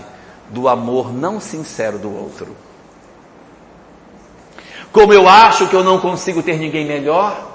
do 0.47 0.69
amor 0.69 1.13
não 1.13 1.41
sincero 1.41 1.99
do 1.99 2.10
outro. 2.10 2.56
Como 4.89 5.12
eu 5.12 5.28
acho 5.28 5.67
que 5.67 5.75
eu 5.75 5.84
não 5.84 5.99
consigo 5.99 6.41
ter 6.41 6.58
ninguém 6.58 6.86
melhor, 6.86 7.45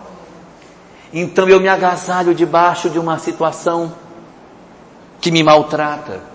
então 1.14 1.48
eu 1.48 1.58
me 1.60 1.68
agasalho 1.68 2.34
debaixo 2.34 2.90
de 2.90 2.98
uma 2.98 3.18
situação 3.18 3.94
que 5.18 5.30
me 5.30 5.42
maltrata. 5.42 6.33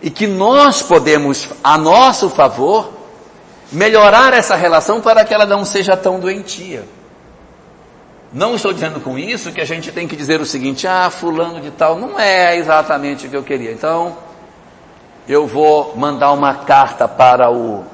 E 0.00 0.10
que 0.10 0.26
nós 0.26 0.82
podemos, 0.82 1.48
a 1.62 1.76
nosso 1.76 2.30
favor, 2.30 2.92
melhorar 3.72 4.32
essa 4.32 4.54
relação 4.54 5.00
para 5.00 5.24
que 5.24 5.34
ela 5.34 5.44
não 5.44 5.64
seja 5.64 5.96
tão 5.96 6.20
doentia. 6.20 6.84
Não 8.32 8.54
estou 8.54 8.72
dizendo 8.72 9.00
com 9.00 9.18
isso 9.18 9.52
que 9.52 9.60
a 9.60 9.64
gente 9.64 9.90
tem 9.90 10.06
que 10.06 10.14
dizer 10.14 10.40
o 10.40 10.46
seguinte, 10.46 10.86
ah, 10.86 11.08
fulano 11.10 11.60
de 11.60 11.70
tal 11.70 11.98
não 11.98 12.18
é 12.18 12.56
exatamente 12.56 13.26
o 13.26 13.30
que 13.30 13.36
eu 13.36 13.42
queria. 13.42 13.72
Então, 13.72 14.16
eu 15.26 15.46
vou 15.46 15.96
mandar 15.96 16.32
uma 16.32 16.54
carta 16.54 17.08
para 17.08 17.50
o 17.50 17.84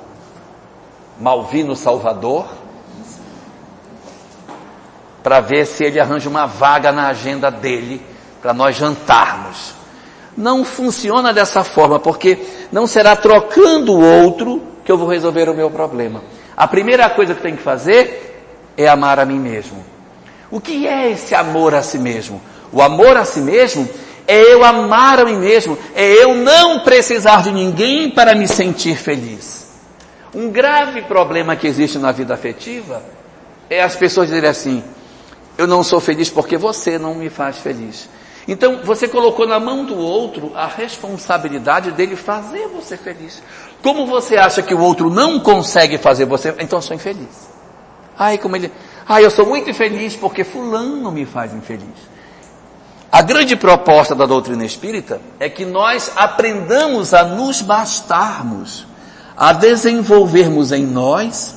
Malvino 1.21 1.77
Salvador, 1.77 2.47
para 5.23 5.41
ver 5.41 5.67
se 5.67 5.85
ele 5.85 5.99
arranja 5.99 6.29
uma 6.29 6.47
vaga 6.47 6.93
na 6.93 7.09
agenda 7.09 7.51
dele 7.51 8.05
para 8.43 8.53
nós 8.53 8.77
jantarmos. 8.77 9.75
Não 10.37 10.65
funciona 10.65 11.33
dessa 11.33 11.63
forma, 11.63 11.99
porque 11.99 12.39
não 12.73 12.87
será 12.87 13.15
trocando 13.15 13.93
o 13.93 14.23
outro 14.23 14.63
que 14.85 14.91
eu 14.91 14.99
vou 14.99 15.09
resolver 15.09 15.49
o 15.49 15.55
meu 15.55 15.71
problema. 15.71 16.23
A 16.57 16.67
primeira 16.67 17.09
coisa 17.11 17.35
que 17.35 17.43
tem 17.43 17.57
que 17.57 17.63
fazer 17.63 18.45
é 18.77 18.89
amar 18.89 19.19
a 19.19 19.25
mim 19.25 19.39
mesmo. 19.39 19.85
O 20.51 20.61
que 20.61 20.87
é 20.87 21.11
esse 21.11 21.35
amor 21.35 21.75
a 21.75 21.83
si 21.83 21.99
mesmo? 21.99 22.41
O 22.73 22.83
amor 22.83 23.17
a 23.17 23.25
si 23.25 23.41
mesmo 23.41 23.89
é 24.27 24.41
eu 24.41 24.65
amar 24.65 25.21
a 25.21 25.25
mim 25.25 25.37
mesmo, 25.37 25.77
é 25.95 26.07
eu 26.23 26.35
não 26.35 26.81
precisar 26.81 27.43
de 27.43 27.53
ninguém 27.53 28.11
para 28.11 28.35
me 28.35 28.49
sentir 28.49 28.97
feliz. 28.97 29.65
Um 30.35 30.51
grave 30.51 31.03
problema 31.03 31.55
que 31.55 31.67
existe 31.67 31.99
na 31.99 32.11
vida 32.11 32.35
afetiva 32.35 33.03
é 33.71 33.83
as 33.83 33.95
pessoas 33.95 34.29
dizerem 34.29 34.51
assim: 34.51 34.83
eu 35.57 35.67
não 35.67 35.83
sou 35.83 36.01
feliz 36.01 36.29
porque 36.29 36.57
você 36.57 36.99
não 36.99 37.15
me 37.15 37.31
faz 37.31 37.59
feliz. 37.59 38.09
Então 38.47 38.81
você 38.85 39.09
colocou 39.09 39.47
na 39.47 39.59
mão 39.59 39.85
do 39.85 39.97
outro 39.97 40.53
a 40.55 40.67
responsabilidade 40.67 41.93
dele 41.93 42.15
fazer 42.15 42.69
você 42.69 42.97
feliz. 42.97 43.43
Como 43.83 44.07
você 44.07 44.37
acha 44.37 44.63
que 44.63 44.75
o 44.75 44.81
outro 44.81 45.11
não 45.11 45.41
consegue 45.41 45.99
fazer 45.99 46.27
você, 46.27 46.55
então 46.59 46.79
eu 46.79 46.83
sou 46.83 46.95
infeliz. 46.95 47.49
Ai, 48.19 48.39
como 48.39 48.57
ele, 48.57 48.71
ai, 49.09 49.25
eu 49.25 49.31
sou 49.31 49.47
muito 49.47 49.71
infeliz 49.71 50.15
porque 50.15 50.45
fulano 50.45 51.11
me 51.11 51.25
faz 51.25 51.55
infeliz. 51.55 52.15
A 53.11 53.23
grande 53.23 53.57
proposta 53.57 54.15
da 54.15 54.27
doutrina 54.27 54.65
espírita 54.65 55.21
é 55.39 55.49
que 55.49 55.65
nós 55.65 56.13
aprendamos 56.17 57.15
a 57.15 57.25
nos 57.25 57.63
bastarmos 57.63 58.87
a 59.37 59.53
desenvolvermos 59.53 60.73
em 60.73 60.87
nós 60.87 61.57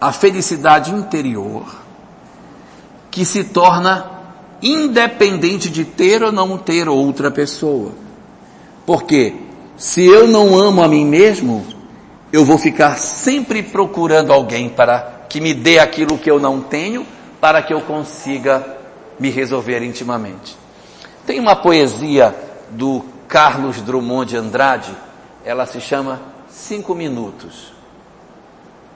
a 0.00 0.12
felicidade 0.12 0.92
interior 0.92 1.64
que 3.10 3.24
se 3.24 3.44
torna 3.44 4.17
independente 4.62 5.70
de 5.70 5.84
ter 5.84 6.22
ou 6.22 6.32
não 6.32 6.58
ter 6.58 6.88
outra 6.88 7.30
pessoa. 7.30 7.92
Porque 8.84 9.34
se 9.76 10.04
eu 10.04 10.26
não 10.26 10.56
amo 10.56 10.82
a 10.82 10.88
mim 10.88 11.04
mesmo, 11.04 11.64
eu 12.32 12.44
vou 12.44 12.58
ficar 12.58 12.96
sempre 12.96 13.62
procurando 13.62 14.32
alguém 14.32 14.68
para 14.68 15.26
que 15.28 15.40
me 15.40 15.54
dê 15.54 15.78
aquilo 15.78 16.18
que 16.18 16.30
eu 16.30 16.40
não 16.40 16.60
tenho, 16.60 17.06
para 17.40 17.62
que 17.62 17.72
eu 17.72 17.80
consiga 17.82 18.76
me 19.18 19.30
resolver 19.30 19.82
intimamente. 19.82 20.56
Tem 21.26 21.38
uma 21.38 21.56
poesia 21.56 22.34
do 22.70 23.04
Carlos 23.28 23.80
Drummond 23.82 24.30
de 24.30 24.36
Andrade, 24.36 24.90
ela 25.44 25.66
se 25.66 25.80
chama 25.80 26.20
cinco 26.48 26.94
minutos. 26.94 27.72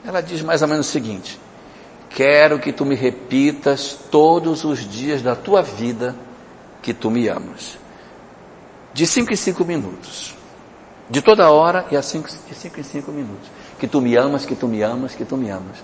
Ela 0.04 0.20
diz 0.20 0.42
mais 0.42 0.62
ou 0.62 0.68
menos 0.68 0.88
o 0.88 0.90
seguinte: 0.90 1.38
Quero 2.14 2.58
que 2.58 2.72
tu 2.72 2.84
me 2.84 2.94
repitas 2.94 3.98
todos 4.10 4.64
os 4.64 4.86
dias 4.88 5.22
da 5.22 5.34
tua 5.34 5.62
vida 5.62 6.14
que 6.82 6.92
tu 6.92 7.10
me 7.10 7.28
amas. 7.28 7.78
De 8.92 9.06
cinco 9.06 9.32
em 9.32 9.36
cinco 9.36 9.64
minutos. 9.64 10.34
De 11.08 11.22
toda 11.22 11.50
hora 11.50 11.86
e 11.90 11.96
a 11.96 12.02
cinco, 12.02 12.28
de 12.28 12.54
cinco 12.54 12.78
em 12.78 12.82
cinco 12.82 13.10
minutos. 13.10 13.48
Que 13.78 13.86
tu 13.86 14.00
me 14.00 14.16
amas, 14.16 14.44
que 14.44 14.54
tu 14.54 14.68
me 14.68 14.82
amas, 14.82 15.14
que 15.14 15.24
tu 15.24 15.36
me 15.36 15.50
amas. 15.50 15.76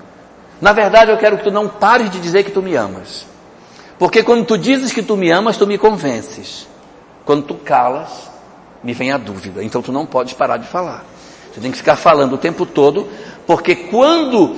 Na 0.60 0.72
verdade, 0.72 1.10
eu 1.10 1.16
quero 1.16 1.38
que 1.38 1.44
tu 1.44 1.50
não 1.50 1.68
pares 1.68 2.10
de 2.10 2.20
dizer 2.20 2.44
que 2.44 2.50
tu 2.50 2.60
me 2.60 2.74
amas. 2.76 3.26
Porque 3.98 4.22
quando 4.22 4.44
tu 4.44 4.58
dizes 4.58 4.92
que 4.92 5.02
tu 5.02 5.16
me 5.16 5.30
amas, 5.30 5.56
tu 5.56 5.66
me 5.66 5.78
convences. 5.78 6.68
Quando 7.24 7.44
tu 7.44 7.54
calas, 7.54 8.30
me 8.82 8.92
vem 8.92 9.12
a 9.12 9.18
dúvida. 9.18 9.62
Então 9.62 9.82
tu 9.82 9.92
não 9.92 10.04
podes 10.04 10.34
parar 10.34 10.56
de 10.56 10.66
falar. 10.66 11.04
Você 11.52 11.60
tem 11.60 11.70
que 11.70 11.78
ficar 11.78 11.96
falando 11.96 12.34
o 12.34 12.38
tempo 12.38 12.66
todo, 12.66 13.08
porque 13.46 13.74
quando, 13.74 14.56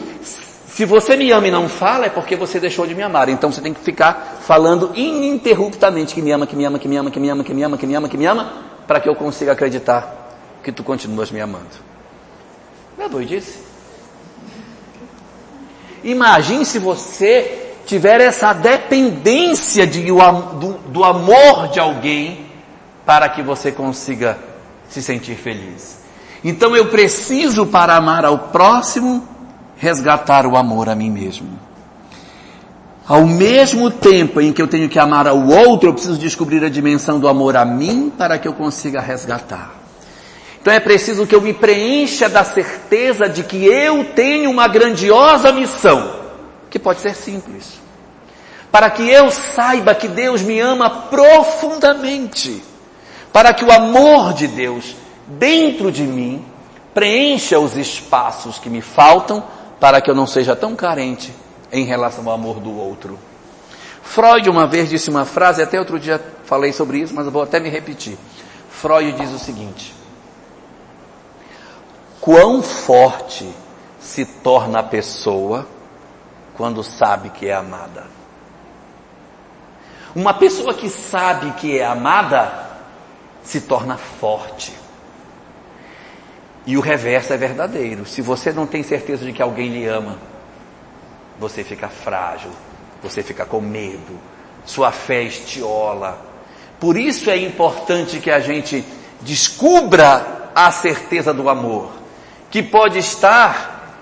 se 0.81 0.87
você 0.87 1.15
me 1.15 1.31
ama 1.31 1.47
e 1.47 1.51
não 1.51 1.69
fala, 1.69 2.07
é 2.07 2.09
porque 2.09 2.35
você 2.35 2.59
deixou 2.59 2.87
de 2.87 2.95
me 2.95 3.03
amar. 3.03 3.29
Então 3.29 3.53
você 3.53 3.61
tem 3.61 3.75
que 3.75 3.81
ficar 3.81 4.39
falando 4.41 4.93
ininterruptamente 4.95 6.15
que 6.15 6.23
me 6.23 6.33
ama, 6.33 6.47
que 6.47 6.57
me 6.57 6.65
ama, 6.65 6.79
que 6.79 6.89
me 6.89 6.97
ama, 6.97 7.11
que 7.11 7.21
me 7.21 7.29
ama, 7.29 7.45
que 7.45 7.53
me 7.53 7.63
ama, 7.63 7.77
que 7.77 7.87
me 7.87 7.95
ama, 7.95 8.09
que 8.09 8.17
me 8.17 8.25
ama, 8.25 8.53
para 8.87 8.99
que 8.99 9.07
eu 9.07 9.15
consiga 9.15 9.53
acreditar 9.53 10.31
que 10.65 10.73
tu 10.73 10.83
continuas 10.83 11.31
me 11.31 11.39
amando. 11.39 11.69
Não 12.97 13.05
é 13.05 13.09
doidice? 13.11 13.59
Imagine 16.03 16.65
se 16.65 16.79
você 16.79 17.75
tiver 17.85 18.23
essa 18.23 18.55
dependência 18.55 19.87
de, 19.87 20.03
do, 20.07 20.79
do 20.89 21.05
amor 21.05 21.69
de 21.69 21.79
alguém 21.79 22.47
para 23.05 23.29
que 23.29 23.43
você 23.43 23.71
consiga 23.71 24.39
se 24.89 25.03
sentir 25.03 25.35
feliz. 25.35 26.01
Então 26.43 26.75
eu 26.75 26.87
preciso, 26.87 27.67
para 27.67 27.97
amar 27.97 28.25
ao 28.25 28.39
próximo, 28.49 29.29
resgatar 29.81 30.47
o 30.47 30.57
amor 30.57 30.89
a 30.89 30.95
mim 30.95 31.11
mesmo. 31.11 31.59
Ao 33.09 33.27
mesmo 33.27 33.91
tempo 33.91 34.41
em 34.41 34.53
que 34.53 34.63
eu 34.63 34.69
tenho 34.69 34.89
que 34.89 35.01
amar 35.01 35.27
ao 35.27 35.45
outro, 35.45 35.89
eu 35.89 35.93
preciso 35.93 36.17
descobrir 36.17 36.63
a 36.65 36.69
dimensão 36.69 37.19
do 37.19 37.27
amor 37.27 37.57
a 37.57 37.65
mim 37.65 38.13
para 38.17 38.39
que 38.39 38.47
eu 38.47 38.53
consiga 38.53 39.01
resgatar. 39.01 39.73
Então 40.61 40.73
é 40.73 40.79
preciso 40.79 41.27
que 41.27 41.35
eu 41.35 41.41
me 41.41 41.53
preencha 41.53 42.29
da 42.29 42.45
certeza 42.45 43.29
de 43.29 43.43
que 43.43 43.65
eu 43.65 44.05
tenho 44.15 44.49
uma 44.49 44.69
grandiosa 44.69 45.51
missão, 45.51 46.21
que 46.71 46.79
pode 46.79 47.01
ser 47.01 47.17
simples 47.17 47.81
para 48.71 48.89
que 48.91 49.09
eu 49.09 49.31
saiba 49.31 49.95
que 49.95 50.09
Deus 50.09 50.43
me 50.43 50.61
ama 50.61 50.89
profundamente, 51.11 52.63
para 53.33 53.53
que 53.53 53.65
o 53.65 53.73
amor 53.73 54.33
de 54.33 54.47
Deus 54.47 54.95
dentro 55.27 55.91
de 55.91 56.03
mim 56.03 56.45
preencha 56.95 57.59
os 57.59 57.77
espaços 57.77 58.59
que 58.59 58.71
me 58.71 58.81
faltam 58.81 59.43
para 59.81 60.01
que 60.01 60.11
eu 60.11 60.15
não 60.15 60.27
seja 60.27 60.55
tão 60.55 60.77
carente 60.77 61.35
em 61.73 61.85
relação 61.85 62.29
ao 62.29 62.35
amor 62.35 62.61
do 62.61 62.79
outro. 62.79 63.19
Freud 64.03 64.49
uma 64.51 64.67
vez 64.67 64.89
disse 64.89 65.09
uma 65.09 65.25
frase, 65.25 65.63
até 65.63 65.79
outro 65.79 65.99
dia 65.99 66.21
falei 66.45 66.73
sobre 66.73 66.99
isso, 66.99 67.15
mas 67.15 67.27
vou 67.27 67.43
até 67.43 67.59
me 67.59 67.71
repetir. 67.71 68.19
Freud 68.69 69.13
diz 69.13 69.31
o 69.31 69.39
seguinte: 69.39 69.95
Quão 72.21 72.63
forte 72.63 73.49
se 73.99 74.25
torna 74.25 74.81
a 74.81 74.83
pessoa 74.83 75.67
quando 76.57 76.83
sabe 76.83 77.31
que 77.31 77.49
é 77.49 77.55
amada? 77.55 78.05
Uma 80.15 80.35
pessoa 80.35 80.75
que 80.75 80.91
sabe 80.91 81.53
que 81.53 81.79
é 81.79 81.87
amada 81.87 82.69
se 83.43 83.61
torna 83.61 83.97
forte. 83.97 84.80
E 86.71 86.77
o 86.77 86.81
reverso 86.81 87.33
é 87.33 87.37
verdadeiro. 87.37 88.07
Se 88.07 88.23
você 88.23 88.53
não 88.53 88.65
tem 88.65 88.85
certeza 88.85 89.25
de 89.25 89.33
que 89.33 89.43
alguém 89.43 89.71
lhe 89.71 89.89
ama, 89.89 90.17
você 91.37 91.65
fica 91.65 91.89
frágil, 91.89 92.53
você 93.03 93.25
fica 93.25 93.45
com 93.45 93.61
medo, 93.61 94.17
sua 94.65 94.93
fé 94.93 95.25
estiola. 95.25 96.25
Por 96.79 96.97
isso 96.97 97.29
é 97.29 97.37
importante 97.37 98.21
que 98.21 98.31
a 98.31 98.39
gente 98.39 98.85
descubra 99.21 100.53
a 100.55 100.71
certeza 100.71 101.35
do 101.35 101.49
amor, 101.49 101.91
que 102.53 102.63
pode 102.63 103.01
estar 103.01 103.99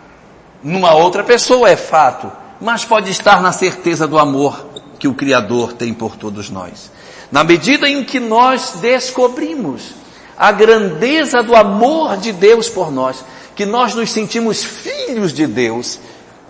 numa 0.63 0.93
outra 0.93 1.25
pessoa, 1.25 1.71
é 1.71 1.77
fato, 1.77 2.31
mas 2.61 2.85
pode 2.85 3.11
estar 3.11 3.41
na 3.41 3.51
certeza 3.51 4.07
do 4.07 4.19
amor 4.19 4.67
que 4.99 5.09
o 5.09 5.15
Criador 5.15 5.73
tem 5.73 5.95
por 5.95 6.17
todos 6.17 6.51
nós. 6.51 6.93
Na 7.33 7.43
medida 7.43 7.89
em 7.89 8.05
que 8.05 8.21
nós 8.21 8.75
descobrimos 8.79 9.95
a 10.39 10.53
grandeza 10.53 11.43
do 11.43 11.57
amor 11.57 12.17
de 12.17 12.33
Deus 12.33 12.69
por 12.69 12.93
nós, 12.93 13.25
que 13.57 13.67
nós 13.67 13.95
nos 13.95 14.11
sentimos 14.11 14.63
filhos 14.63 15.33
de 15.33 15.47
Deus, 15.47 15.99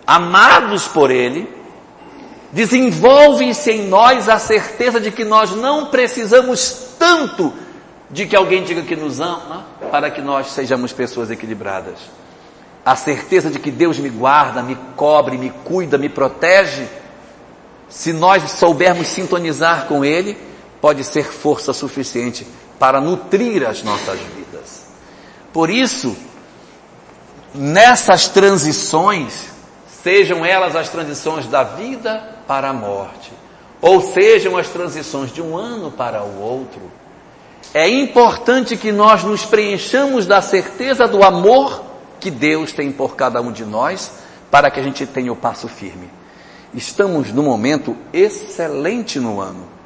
amados 0.06 0.86
por 0.86 1.10
Ele, 1.10 1.48
desenvolve-se 2.52 3.70
em 3.70 3.88
nós 3.88 4.28
a 4.28 4.38
certeza 4.38 5.00
de 5.00 5.10
que 5.10 5.24
nós 5.24 5.52
não 5.52 5.86
precisamos 5.86 6.94
tanto 6.98 7.52
de 8.10 8.26
que 8.26 8.36
alguém 8.36 8.62
diga 8.62 8.82
que 8.82 8.96
nos 8.96 9.20
ama 9.20 9.66
para 9.90 10.10
que 10.10 10.20
nós 10.20 10.48
sejamos 10.48 10.92
pessoas 10.92 11.30
equilibradas. 11.30 11.98
A 12.84 12.96
certeza 12.96 13.50
de 13.50 13.58
que 13.58 13.70
Deus 13.70 13.98
me 13.98 14.08
guarda, 14.08 14.62
me 14.62 14.76
cobre, 14.96 15.36
me 15.36 15.50
cuida, 15.50 15.98
me 15.98 16.08
protege 16.08 16.86
se 17.88 18.12
nós 18.12 18.50
soubermos 18.52 19.08
sintonizar 19.08 19.86
com 19.86 20.04
Ele, 20.04 20.36
pode 20.80 21.04
ser 21.04 21.24
força 21.24 21.72
suficiente 21.72 22.46
para 22.78 23.00
nutrir 23.00 23.66
as 23.66 23.82
nossas 23.82 24.18
vidas. 24.20 24.86
Por 25.52 25.70
isso, 25.70 26.16
nessas 27.54 28.28
transições, 28.28 29.46
sejam 30.02 30.44
elas 30.44 30.76
as 30.76 30.88
transições 30.88 31.46
da 31.46 31.64
vida 31.64 32.36
para 32.46 32.70
a 32.70 32.72
morte, 32.72 33.32
ou 33.80 34.00
sejam 34.00 34.56
as 34.56 34.68
transições 34.68 35.32
de 35.32 35.42
um 35.42 35.56
ano 35.56 35.90
para 35.90 36.22
o 36.22 36.40
outro, 36.40 36.80
é 37.74 37.88
importante 37.88 38.76
que 38.76 38.92
nós 38.92 39.24
nos 39.24 39.44
preenchamos 39.44 40.26
da 40.26 40.40
certeza 40.40 41.06
do 41.06 41.22
amor 41.22 41.82
que 42.18 42.30
Deus 42.30 42.72
tem 42.72 42.90
por 42.90 43.14
cada 43.14 43.40
um 43.40 43.52
de 43.52 43.64
nós, 43.64 44.10
para 44.50 44.70
que 44.70 44.80
a 44.80 44.82
gente 44.82 45.06
tenha 45.06 45.32
o 45.32 45.36
passo 45.36 45.68
firme. 45.68 46.08
Estamos 46.72 47.32
num 47.32 47.42
momento 47.42 47.96
excelente 48.12 49.20
no 49.20 49.40
ano. 49.40 49.77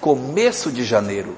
Começo 0.00 0.70
de 0.70 0.84
janeiro. 0.84 1.36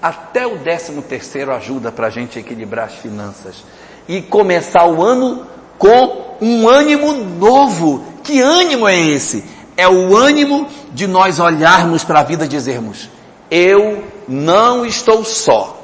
Até 0.00 0.46
o 0.46 0.58
décimo 0.58 1.02
terceiro 1.02 1.52
ajuda 1.52 1.90
para 1.90 2.06
a 2.06 2.10
gente 2.10 2.38
equilibrar 2.38 2.86
as 2.86 2.94
finanças. 2.94 3.64
E 4.08 4.22
começar 4.22 4.86
o 4.86 5.02
ano 5.02 5.46
com 5.78 6.36
um 6.40 6.68
ânimo 6.68 7.12
novo. 7.12 8.04
Que 8.22 8.40
ânimo 8.40 8.86
é 8.86 8.98
esse? 8.98 9.44
É 9.76 9.88
o 9.88 10.16
ânimo 10.16 10.68
de 10.92 11.06
nós 11.06 11.38
olharmos 11.38 12.04
para 12.04 12.20
a 12.20 12.24
vida 12.24 12.44
e 12.44 12.48
dizermos: 12.48 13.10
Eu 13.50 14.04
não 14.28 14.84
estou 14.86 15.24
só. 15.24 15.76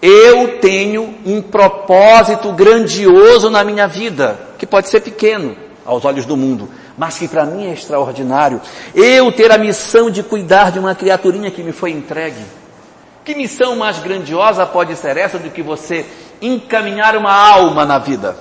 Eu 0.00 0.58
tenho 0.58 1.14
um 1.24 1.40
propósito 1.40 2.52
grandioso 2.52 3.48
na 3.48 3.62
minha 3.62 3.86
vida, 3.86 4.48
que 4.58 4.66
pode 4.66 4.88
ser 4.88 5.00
pequeno 5.00 5.56
aos 5.84 6.04
olhos 6.04 6.26
do 6.26 6.36
mundo, 6.36 6.68
mas 6.96 7.18
que 7.18 7.28
para 7.28 7.44
mim 7.44 7.66
é 7.66 7.72
extraordinário. 7.72 8.60
Eu 8.94 9.32
ter 9.32 9.50
a 9.50 9.58
missão 9.58 10.10
de 10.10 10.22
cuidar 10.22 10.70
de 10.70 10.78
uma 10.78 10.94
criaturinha 10.94 11.50
que 11.50 11.62
me 11.62 11.72
foi 11.72 11.90
entregue. 11.90 12.44
Que 13.24 13.34
missão 13.34 13.76
mais 13.76 13.98
grandiosa 13.98 14.66
pode 14.66 14.96
ser 14.96 15.16
essa 15.16 15.38
do 15.38 15.50
que 15.50 15.62
você 15.62 16.04
encaminhar 16.40 17.16
uma 17.16 17.32
alma 17.32 17.84
na 17.84 17.98
vida? 17.98 18.36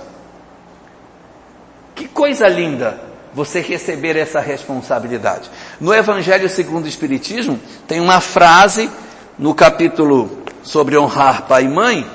Que 1.94 2.08
coisa 2.08 2.48
linda 2.48 3.00
você 3.34 3.62
receber 3.62 4.18
essa 4.18 4.40
responsabilidade. 4.40 5.50
No 5.80 5.94
Evangelho 5.94 6.50
segundo 6.50 6.86
o 6.86 6.88
Espiritismo, 6.88 7.60
tem 7.88 8.00
uma 8.00 8.20
frase 8.20 8.90
no 9.38 9.54
capítulo 9.54 10.44
sobre 10.64 10.98
honrar 10.98 11.44
pai 11.44 11.64
e 11.64 11.70
mãe, 11.70 12.10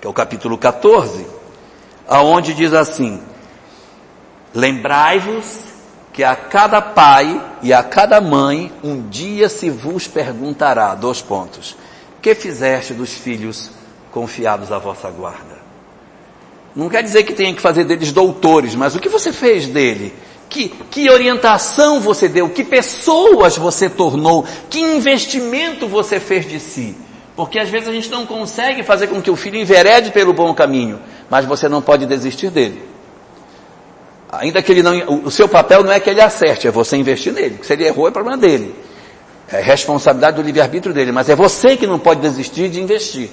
que 0.00 0.06
é 0.06 0.10
o 0.10 0.12
capítulo 0.12 0.58
14, 0.58 1.26
aonde 2.08 2.54
diz 2.54 2.72
assim: 2.72 3.22
Lembrai-vos 4.54 5.44
que 6.12 6.24
a 6.24 6.34
cada 6.34 6.82
pai 6.82 7.40
e 7.62 7.72
a 7.72 7.82
cada 7.82 8.20
mãe 8.20 8.72
um 8.82 9.08
dia 9.08 9.48
se 9.48 9.70
vos 9.70 10.08
perguntará, 10.08 10.94
dois 10.94 11.22
pontos, 11.22 11.76
que 12.20 12.34
fizeste 12.34 12.92
dos 12.92 13.12
filhos 13.12 13.70
confiados 14.10 14.72
à 14.72 14.78
vossa 14.78 15.08
guarda? 15.08 15.60
Não 16.74 16.88
quer 16.88 17.02
dizer 17.02 17.22
que 17.22 17.32
tenha 17.32 17.54
que 17.54 17.60
fazer 17.60 17.84
deles 17.84 18.12
doutores, 18.12 18.74
mas 18.74 18.94
o 18.94 19.00
que 19.00 19.08
você 19.08 19.32
fez 19.32 19.66
dele? 19.66 20.12
Que, 20.48 20.68
que 20.68 21.08
orientação 21.08 22.00
você 22.00 22.28
deu? 22.28 22.48
Que 22.48 22.64
pessoas 22.64 23.56
você 23.56 23.88
tornou? 23.88 24.44
Que 24.68 24.80
investimento 24.80 25.86
você 25.86 26.18
fez 26.18 26.48
de 26.48 26.58
si? 26.58 26.96
Porque 27.36 27.58
às 27.58 27.68
vezes 27.68 27.88
a 27.88 27.92
gente 27.92 28.10
não 28.10 28.26
consegue 28.26 28.82
fazer 28.82 29.06
com 29.06 29.22
que 29.22 29.30
o 29.30 29.36
filho 29.36 29.56
enverede 29.56 30.10
pelo 30.10 30.32
bom 30.32 30.52
caminho, 30.52 30.98
mas 31.30 31.44
você 31.44 31.68
não 31.68 31.80
pode 31.80 32.04
desistir 32.04 32.50
dele. 32.50 32.89
Ainda 34.32 34.62
que 34.62 34.70
ele 34.70 34.82
não, 34.82 35.24
o 35.24 35.30
seu 35.30 35.48
papel 35.48 35.82
não 35.82 35.90
é 35.90 35.98
que 35.98 36.08
ele 36.08 36.20
acerte, 36.20 36.68
é 36.68 36.70
você 36.70 36.96
investir 36.96 37.32
nele. 37.32 37.58
Se 37.62 37.72
ele 37.72 37.84
errou 37.84 38.06
é 38.06 38.10
problema 38.10 38.36
dele. 38.36 38.74
É 39.48 39.60
responsabilidade 39.60 40.36
do 40.36 40.42
livre-arbítrio 40.42 40.94
dele, 40.94 41.10
mas 41.10 41.28
é 41.28 41.34
você 41.34 41.76
que 41.76 41.86
não 41.86 41.98
pode 41.98 42.20
desistir 42.20 42.68
de 42.68 42.80
investir. 42.80 43.28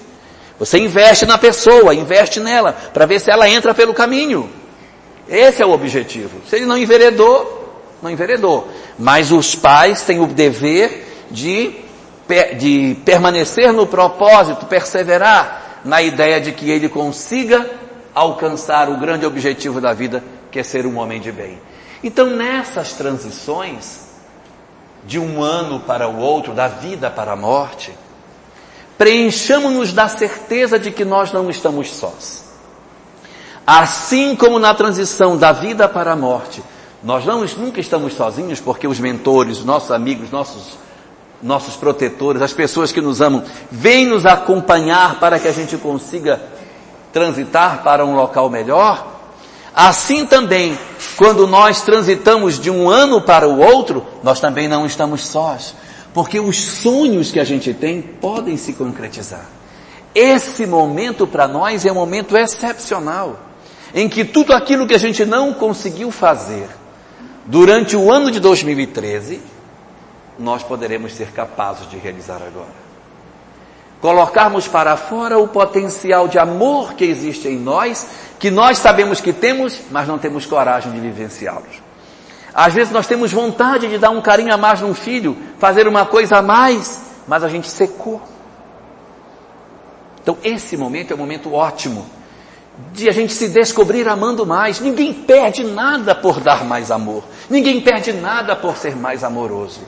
Você 0.58 0.80
investe 0.80 1.28
na 1.28 1.38
pessoa, 1.38 1.94
investe 1.94 2.40
nela, 2.40 2.74
para 2.92 3.06
ver 3.06 3.20
se 3.20 3.30
ela 3.30 3.48
entra 3.48 3.76
pelo 3.76 3.94
caminho. 3.94 4.50
Esse 5.30 5.62
é 5.62 5.66
o 5.66 5.72
objetivo. 5.72 6.42
Se 6.50 6.56
ele 6.56 6.65
não 6.65 6.76
enveredou, 6.76 7.84
não 8.02 8.10
enveredou. 8.10 8.67
Mas 8.98 9.32
os 9.32 9.54
pais 9.54 10.02
têm 10.02 10.19
o 10.19 10.26
dever 10.26 11.06
de, 11.30 11.76
de 12.58 12.98
permanecer 13.06 13.71
no 13.71 13.86
propósito, 13.86 14.65
perseverar 14.65 15.82
na 15.86 16.02
ideia 16.02 16.42
de 16.42 16.52
que 16.54 16.71
ele 16.71 16.90
consiga 16.90 17.69
alcançar 18.15 18.90
o 18.90 18.98
grande 18.98 19.28
objetivo 19.28 19.80
da 19.80 19.94
vida, 19.94 20.24
que 20.58 20.62
é 20.62 20.64
ser 20.64 20.88
um 20.88 20.98
homem 20.98 21.22
de 21.22 21.32
bem. 21.32 21.62
Então, 22.04 22.32
nessas 22.32 22.94
transições, 22.94 24.08
de 25.06 25.20
um 25.20 25.44
ano 25.44 25.82
para 25.82 26.08
o 26.10 26.18
outro, 26.18 26.52
da 26.52 26.68
vida 26.68 27.12
para 27.12 27.34
a 27.34 27.36
morte, 27.36 27.94
preenchamos-nos 28.98 29.94
da 29.94 30.08
certeza 30.08 30.80
de 30.80 30.90
que 30.90 31.06
nós 31.06 31.32
não 31.32 31.48
estamos 31.52 31.92
sós. 31.92 32.46
Assim 33.68 34.36
como 34.36 34.58
na 34.58 34.74
transição 34.74 35.38
da 35.38 35.52
vida 35.52 35.88
para 35.88 36.14
a 36.14 36.16
morte, 36.16 36.64
nós 37.04 37.24
não, 37.24 37.46
nunca 37.46 37.80
estamos 37.80 38.14
sozinhos 38.14 38.60
porque 38.60 38.88
os 38.88 39.00
mentores, 39.00 39.64
nossos 39.64 39.92
amigos, 39.92 40.32
nossos, 40.32 40.80
nossos 41.40 41.76
protetores, 41.76 42.42
as 42.42 42.52
pessoas 42.52 42.92
que 42.92 43.00
nos 43.00 43.22
amam, 43.22 43.44
vêm 43.70 44.08
nos 44.08 44.26
acompanhar 44.26 45.20
para 45.20 45.38
que 45.38 45.48
a 45.48 45.54
gente 45.54 45.78
consiga 45.78 46.42
transitar 47.14 47.84
para 47.84 48.04
um 48.04 48.16
local 48.16 48.50
melhor. 48.50 49.17
Assim 49.80 50.25
também, 50.25 50.75
quando 51.17 51.46
nós 51.46 51.84
transitamos 51.84 52.60
de 52.60 52.71
um 52.71 52.90
ano 52.90 53.21
para 53.21 53.48
o 53.48 53.60
outro, 53.60 54.04
nós 54.23 54.40
também 54.40 54.67
não 54.67 54.88
estamos 54.88 55.28
sós, 55.28 55.75
porque 56.15 56.40
os 56.40 56.58
sonhos 56.58 57.32
que 57.32 57.40
a 57.40 57.44
gente 57.44 57.71
tem 57.75 58.02
podem 58.02 58.58
se 58.58 58.73
concretizar. 58.73 59.48
Esse 60.15 60.65
momento 60.65 61.28
para 61.28 61.48
nós 61.48 61.86
é 61.86 61.92
um 61.92 61.96
momento 61.96 62.36
excepcional, 62.36 63.40
em 63.94 64.10
que 64.10 64.25
tudo 64.25 64.52
aquilo 64.52 64.88
que 64.88 64.96
a 64.96 65.00
gente 65.00 65.23
não 65.25 65.54
conseguiu 65.54 66.10
fazer 66.10 66.67
durante 67.46 67.96
o 67.96 68.12
ano 68.12 68.32
de 68.32 68.40
2013, 68.40 69.40
nós 70.40 70.63
poderemos 70.63 71.13
ser 71.13 71.28
capazes 71.28 71.88
de 71.88 71.98
realizar 71.98 72.42
agora 72.42 72.87
colocarmos 74.02 74.67
para 74.67 74.95
fora 74.95 75.37
o 75.37 75.48
potencial 75.48 76.27
de 76.27 76.37
amor 76.37 76.93
que 76.93 77.06
existe 77.06 77.48
em 77.48 77.58
nós, 77.58 78.08
que 78.39 78.52
nós 78.52 78.77
sabemos 78.77 79.19
que 79.19 79.33
temos, 79.33 79.79
mas 79.89 80.08
não 80.08 80.17
temos 80.17 80.45
coragem 80.45 80.91
de 80.91 81.00
vivenciá-los. 81.00 81.81
Às 82.54 82.73
vezes 82.73 82.91
nós 82.91 83.08
temos 83.08 83.31
vontade 83.31 83.87
de 83.87 83.98
dar 83.98 84.10
um 84.10 84.21
carinho 84.21 84.54
a 84.54 84.58
mais 84.58 84.81
num 84.81 84.93
filho, 84.93 85.37
fazer 85.60 85.87
uma 85.87 86.06
coisa 86.06 86.37
a 86.37 86.41
mais, 86.41 87.02
mas 87.27 87.43
a 87.43 87.50
gente 87.50 87.67
secou. 87.69 88.21
Então 90.21 90.37
esse 90.43 90.75
momento 90.75 91.12
é 91.12 91.15
um 91.15 91.19
momento 91.19 91.54
ótimo 91.54 92.06
de 92.93 93.10
a 93.10 93.12
gente 93.12 93.33
se 93.33 93.50
descobrir 93.50 94.08
amando 94.08 94.45
mais. 94.45 94.79
Ninguém 94.79 95.13
perde 95.13 95.63
nada 95.63 96.13
por 96.13 96.39
dar 96.39 96.63
mais 96.65 96.91
amor. 96.91 97.23
Ninguém 97.50 97.81
perde 97.81 98.13
nada 98.13 98.56
por 98.56 98.77
ser 98.77 98.95
mais 98.95 99.23
amoroso. 99.23 99.81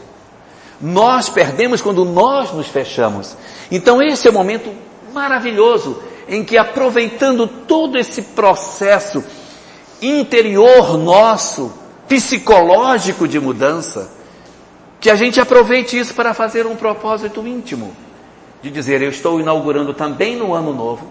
Nós 0.81 1.29
perdemos 1.29 1.81
quando 1.81 2.05
nós 2.05 2.51
nos 2.53 2.67
fechamos. 2.67 3.35
Então 3.69 4.01
esse 4.01 4.27
é 4.27 4.31
o 4.31 4.33
momento 4.33 4.73
maravilhoso 5.13 6.01
em 6.27 6.43
que 6.43 6.57
aproveitando 6.57 7.47
todo 7.47 7.97
esse 7.97 8.21
processo 8.21 9.23
interior 10.01 10.97
nosso, 10.97 11.73
psicológico 12.07 13.27
de 13.27 13.39
mudança, 13.39 14.11
que 14.99 15.09
a 15.09 15.15
gente 15.15 15.39
aproveite 15.39 15.97
isso 15.97 16.13
para 16.13 16.33
fazer 16.33 16.65
um 16.65 16.75
propósito 16.75 17.45
íntimo, 17.45 17.95
de 18.61 18.69
dizer, 18.69 19.01
eu 19.01 19.09
estou 19.09 19.39
inaugurando 19.39 19.93
também 19.93 20.35
no 20.35 20.53
ano 20.53 20.73
novo 20.73 21.07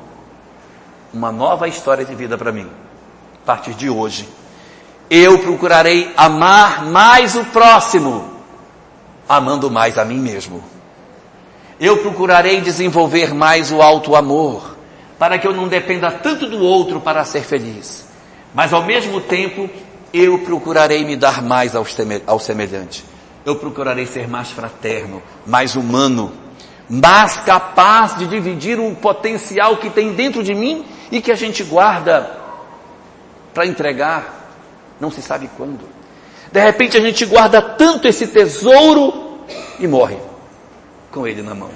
uma 1.13 1.33
nova 1.33 1.69
história 1.69 2.05
de 2.05 2.15
vida 2.15 2.37
para 2.37 2.53
mim. 2.53 2.69
A 3.43 3.47
partir 3.47 3.75
de 3.75 3.89
hoje, 3.89 4.29
eu 5.11 5.39
procurarei 5.39 6.13
amar 6.17 6.85
mais 6.85 7.35
o 7.35 7.45
próximo 7.47 8.38
amando 9.29 9.71
mais 9.71 9.99
a 9.99 10.05
mim 10.05 10.19
mesmo. 10.19 10.63
Eu 11.79 11.99
procurarei 11.99 12.61
desenvolver 12.61 13.35
mais 13.35 13.71
o 13.71 13.83
alto 13.83 14.17
amor, 14.17 14.77
para 15.19 15.39
que 15.39 15.47
eu 15.47 15.55
não 15.55 15.69
dependa 15.69 16.11
tanto 16.11 16.49
do 16.49 16.61
outro 16.61 17.01
para 17.01 17.25
ser 17.25 17.43
feliz. 17.43 18.07
Mas 18.55 18.73
ao 18.73 18.83
mesmo 18.83 19.21
tempo, 19.21 19.69
eu 20.13 20.39
procurarei 20.41 21.05
me 21.05 21.17
dar 21.17 21.43
mais 21.43 21.75
ao 21.77 22.39
semelhante. 22.39 23.05
Eu 23.45 23.57
procurarei 23.57 24.07
ser 24.07 24.29
mais 24.29 24.51
fraterno, 24.51 25.23
mais 25.47 25.77
humano, 25.77 26.33
mais 26.89 27.37
capaz 27.39 28.17
de 28.17 28.27
dividir 28.27 28.81
o 28.81 28.95
potencial 28.97 29.77
que 29.77 29.91
tem 29.91 30.15
dentro 30.15 30.43
de 30.43 30.55
mim 30.55 30.85
e 31.11 31.21
que 31.21 31.31
a 31.31 31.37
gente 31.37 31.63
guarda 31.63 32.39
para 33.55 33.67
entregar, 33.67 34.51
não 35.01 35.11
se 35.11 35.23
sabe 35.23 35.51
quando. 35.57 35.98
De 36.51 36.61
repente 36.61 36.97
a 36.97 37.01
gente 37.01 37.25
guarda 37.27 37.61
tanto 37.61 38.09
esse 38.09 38.27
tesouro 38.27 39.39
e 39.79 39.87
morre 39.87 40.17
com 41.11 41.27
ele 41.27 41.43
na 41.43 41.55
mão. 41.55 41.71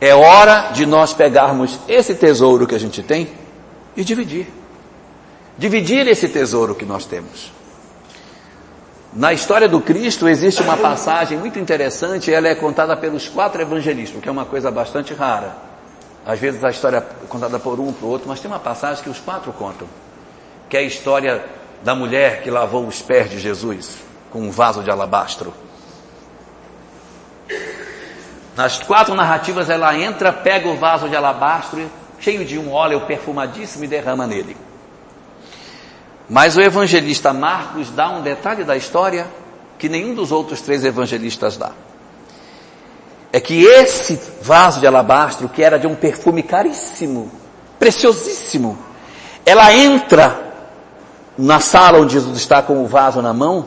É 0.00 0.14
hora 0.14 0.70
de 0.72 0.86
nós 0.86 1.12
pegarmos 1.12 1.78
esse 1.88 2.14
tesouro 2.14 2.66
que 2.66 2.74
a 2.74 2.78
gente 2.78 3.02
tem 3.02 3.28
e 3.96 4.02
dividir. 4.02 4.46
Dividir 5.58 6.06
esse 6.06 6.28
tesouro 6.28 6.74
que 6.74 6.86
nós 6.86 7.04
temos. 7.04 7.52
Na 9.12 9.32
história 9.32 9.68
do 9.68 9.80
Cristo 9.80 10.28
existe 10.28 10.62
uma 10.62 10.76
passagem 10.76 11.36
muito 11.36 11.58
interessante, 11.58 12.32
ela 12.32 12.48
é 12.48 12.54
contada 12.54 12.96
pelos 12.96 13.28
quatro 13.28 13.60
evangelistas, 13.60 14.22
que 14.22 14.28
é 14.28 14.32
uma 14.32 14.44
coisa 14.44 14.70
bastante 14.70 15.12
rara. 15.12 15.56
Às 16.24 16.38
vezes 16.38 16.62
a 16.62 16.70
história 16.70 16.98
é 16.98 17.26
contada 17.26 17.58
por 17.58 17.80
um, 17.80 17.92
por 17.92 18.06
outro, 18.06 18.28
mas 18.28 18.40
tem 18.40 18.50
uma 18.50 18.60
passagem 18.60 19.02
que 19.02 19.10
os 19.10 19.18
quatro 19.18 19.52
contam, 19.52 19.88
que 20.68 20.76
é 20.76 20.80
a 20.80 20.84
história 20.84 21.44
da 21.82 21.94
mulher 21.94 22.42
que 22.42 22.50
lavou 22.50 22.86
os 22.86 23.00
pés 23.00 23.30
de 23.30 23.38
Jesus 23.38 23.98
com 24.30 24.40
um 24.40 24.50
vaso 24.50 24.82
de 24.82 24.90
alabastro. 24.90 25.52
Nas 28.56 28.78
quatro 28.80 29.14
narrativas 29.14 29.70
ela 29.70 29.96
entra, 29.96 30.32
pega 30.32 30.68
o 30.68 30.76
vaso 30.76 31.08
de 31.08 31.16
alabastro, 31.16 31.90
cheio 32.18 32.44
de 32.44 32.58
um 32.58 32.72
óleo 32.72 33.00
perfumadíssimo 33.02 33.84
e 33.84 33.88
derrama 33.88 34.26
nele. 34.26 34.56
Mas 36.28 36.56
o 36.56 36.60
evangelista 36.60 37.32
Marcos 37.32 37.90
dá 37.90 38.10
um 38.10 38.22
detalhe 38.22 38.62
da 38.62 38.76
história 38.76 39.26
que 39.78 39.88
nenhum 39.88 40.14
dos 40.14 40.30
outros 40.30 40.60
três 40.60 40.84
evangelistas 40.84 41.56
dá. 41.56 41.72
É 43.32 43.40
que 43.40 43.64
esse 43.64 44.20
vaso 44.42 44.80
de 44.80 44.86
alabastro, 44.86 45.48
que 45.48 45.62
era 45.62 45.78
de 45.78 45.86
um 45.86 45.94
perfume 45.94 46.42
caríssimo, 46.42 47.30
preciosíssimo, 47.78 48.78
ela 49.46 49.72
entra 49.72 50.49
na 51.40 51.58
sala 51.58 51.98
onde 51.98 52.12
Jesus 52.12 52.36
está 52.36 52.62
com 52.62 52.82
o 52.82 52.86
vaso 52.86 53.22
na 53.22 53.32
mão, 53.32 53.66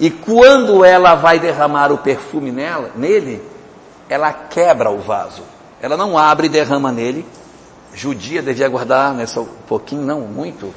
e 0.00 0.10
quando 0.10 0.84
ela 0.84 1.14
vai 1.14 1.38
derramar 1.38 1.92
o 1.92 1.98
perfume 1.98 2.50
nela, 2.50 2.90
nele, 2.94 3.42
ela 4.08 4.32
quebra 4.32 4.90
o 4.90 4.98
vaso. 4.98 5.42
Ela 5.80 5.96
não 5.96 6.16
abre 6.16 6.46
e 6.46 6.50
derrama 6.50 6.92
nele. 6.92 7.26
Judia 7.94 8.42
devia 8.42 8.68
guardar 8.68 9.12
né, 9.14 9.26
só 9.26 9.40
um 9.42 9.46
pouquinho, 9.66 10.02
não 10.02 10.20
muito. 10.20 10.72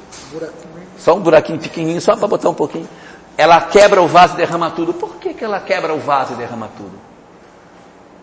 Só 0.98 1.14
um 1.14 1.20
buraquinho 1.20 1.58
pequenininho, 1.58 2.00
só 2.00 2.16
para 2.16 2.26
botar 2.26 2.48
um 2.48 2.54
pouquinho. 2.54 2.88
Ela 3.36 3.60
quebra 3.60 4.02
o 4.02 4.08
vaso 4.08 4.34
e 4.34 4.36
derrama 4.38 4.70
tudo. 4.70 4.92
Por 4.92 5.16
que, 5.16 5.34
que 5.34 5.44
ela 5.44 5.60
quebra 5.60 5.94
o 5.94 6.00
vaso 6.00 6.32
e 6.34 6.36
derrama 6.36 6.68
tudo? 6.76 6.98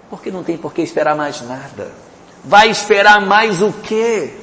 Porque 0.09 0.31
não 0.31 0.43
tem 0.43 0.57
por 0.57 0.73
que 0.73 0.81
esperar 0.81 1.15
mais 1.15 1.41
nada. 1.41 1.91
Vai 2.43 2.69
esperar 2.69 3.21
mais 3.21 3.61
o 3.61 3.71
quê? 3.71 4.33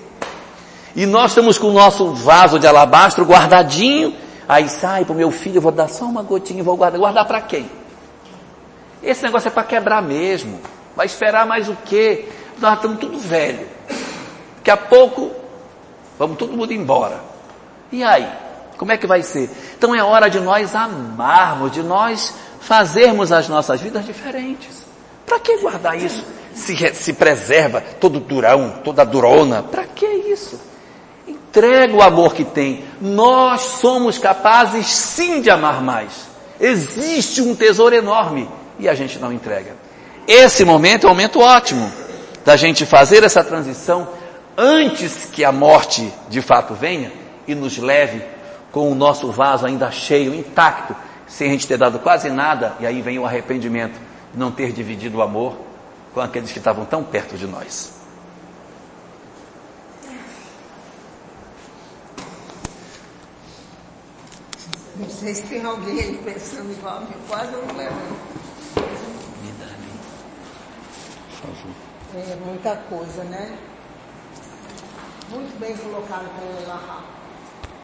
E 0.97 1.05
nós 1.05 1.33
estamos 1.33 1.59
com 1.59 1.69
o 1.69 1.73
nosso 1.75 2.15
vaso 2.15 2.59
de 2.59 2.67
alabastro 2.67 3.23
guardadinho. 3.27 4.17
Aí 4.49 4.67
sai 4.67 5.05
para 5.05 5.13
o 5.13 5.17
meu 5.17 5.31
filho, 5.31 5.59
eu 5.59 5.61
vou 5.63 5.71
dar 5.71 5.89
só 5.89 6.07
uma 6.07 6.23
gotinha 6.23 6.61
e 6.61 6.63
vou 6.63 6.75
guardar. 6.75 6.99
Guardar 6.99 7.27
para 7.27 7.43
quem? 7.43 7.71
Esse 9.03 9.23
negócio 9.23 9.49
é 9.49 9.51
para 9.51 9.63
quebrar 9.63 10.01
mesmo. 10.01 10.59
Vai 10.97 11.05
esperar 11.05 11.47
mais 11.47 11.69
o 11.69 11.77
quê? 11.85 12.27
Nós 12.59 12.77
estamos 12.77 12.99
tudo 12.99 13.19
velho. 13.19 13.69
Daqui 14.57 14.71
a 14.71 14.77
pouco, 14.79 15.31
vamos 16.19 16.39
todo 16.39 16.57
mundo 16.57 16.73
embora. 16.73 17.21
E 17.93 18.03
aí? 18.03 18.27
Como 18.79 18.91
é 18.91 18.97
que 18.97 19.07
vai 19.07 19.23
ser? 19.23 19.51
Então 19.77 19.95
é 19.95 20.03
hora 20.03 20.31
de 20.31 20.41
nós 20.41 20.75
amarmos, 20.75 21.73
de 21.73 21.83
nós 21.83 22.35
fazermos 22.61 23.33
as 23.33 23.51
nossas 23.51 23.83
vidas 23.83 24.07
diferentes. 24.07 24.83
Para 25.27 25.41
que 25.41 25.59
guardar 25.59 25.99
isso? 25.99 26.25
Se, 26.55 26.75
se 26.95 27.13
preserva 27.13 27.83
todo 28.01 28.19
durão, 28.19 28.81
toda 28.83 29.05
durona. 29.05 29.63
Para 29.63 29.85
que 29.85 30.07
isso? 30.07 30.59
Entrega 31.57 31.95
o 31.95 32.03
amor 32.03 32.35
que 32.35 32.45
tem. 32.45 32.85
Nós 33.01 33.63
somos 33.81 34.19
capazes 34.19 34.87
sim 34.87 35.41
de 35.41 35.51
amar 35.51 35.83
mais. 35.83 36.29
Existe 36.61 37.41
um 37.41 37.55
tesouro 37.55 37.95
enorme 37.95 38.49
e 38.79 38.89
a 38.89 38.95
gente 38.95 39.19
não 39.19 39.33
entrega. 39.33 39.75
Esse 40.29 40.65
momento 40.65 41.05
é 41.05 41.07
um 41.07 41.13
momento 41.13 41.41
ótimo 41.41 41.91
da 42.45 42.57
gente 42.57 42.85
fazer 42.85 43.25
essa 43.25 43.43
transição 43.43 44.07
antes 44.57 45.27
que 45.33 45.45
a 45.45 45.53
morte 45.53 46.13
de 46.29 46.43
fato 46.43 46.75
venha 46.75 47.11
e 47.49 47.55
nos 47.55 47.79
leve 47.79 48.23
com 48.71 48.93
o 48.93 48.95
nosso 48.95 49.31
vaso 49.31 49.65
ainda 49.65 49.91
cheio, 49.91 50.35
intacto, 50.35 50.95
sem 51.27 51.49
a 51.49 51.53
gente 51.53 51.67
ter 51.67 51.79
dado 51.79 51.99
quase 51.99 52.29
nada, 52.29 52.75
e 52.81 52.87
aí 52.87 53.01
vem 53.01 53.19
o 53.19 53.25
arrependimento 53.25 53.99
de 54.33 54.39
não 54.39 54.51
ter 54.51 54.73
dividido 54.73 55.19
o 55.19 55.23
amor 55.23 55.57
com 56.13 56.21
aqueles 56.21 56.53
que 56.53 56.59
estavam 56.59 56.85
tão 56.85 57.03
perto 57.03 57.37
de 57.37 57.47
nós. 57.47 57.96
Não 64.99 65.11
sei 65.11 65.35
se 65.35 65.43
tem 65.43 65.63
alguém 65.63 66.01
aí 66.01 66.21
pensando 66.25 66.73
igual 66.73 66.97
a 66.97 67.01
mim, 67.01 67.15
quase 67.29 67.53
eu 67.53 67.67
não 67.67 67.75
Por 71.31 71.37
favor. 71.37 71.73
É 72.15 72.37
muita 72.37 72.77
coisa, 72.89 73.25
né? 73.25 73.59
Muito 75.29 75.59
bem 75.59 75.77
colocado 75.77 76.29
pelo 76.39 76.63
Elahá. 76.63 77.16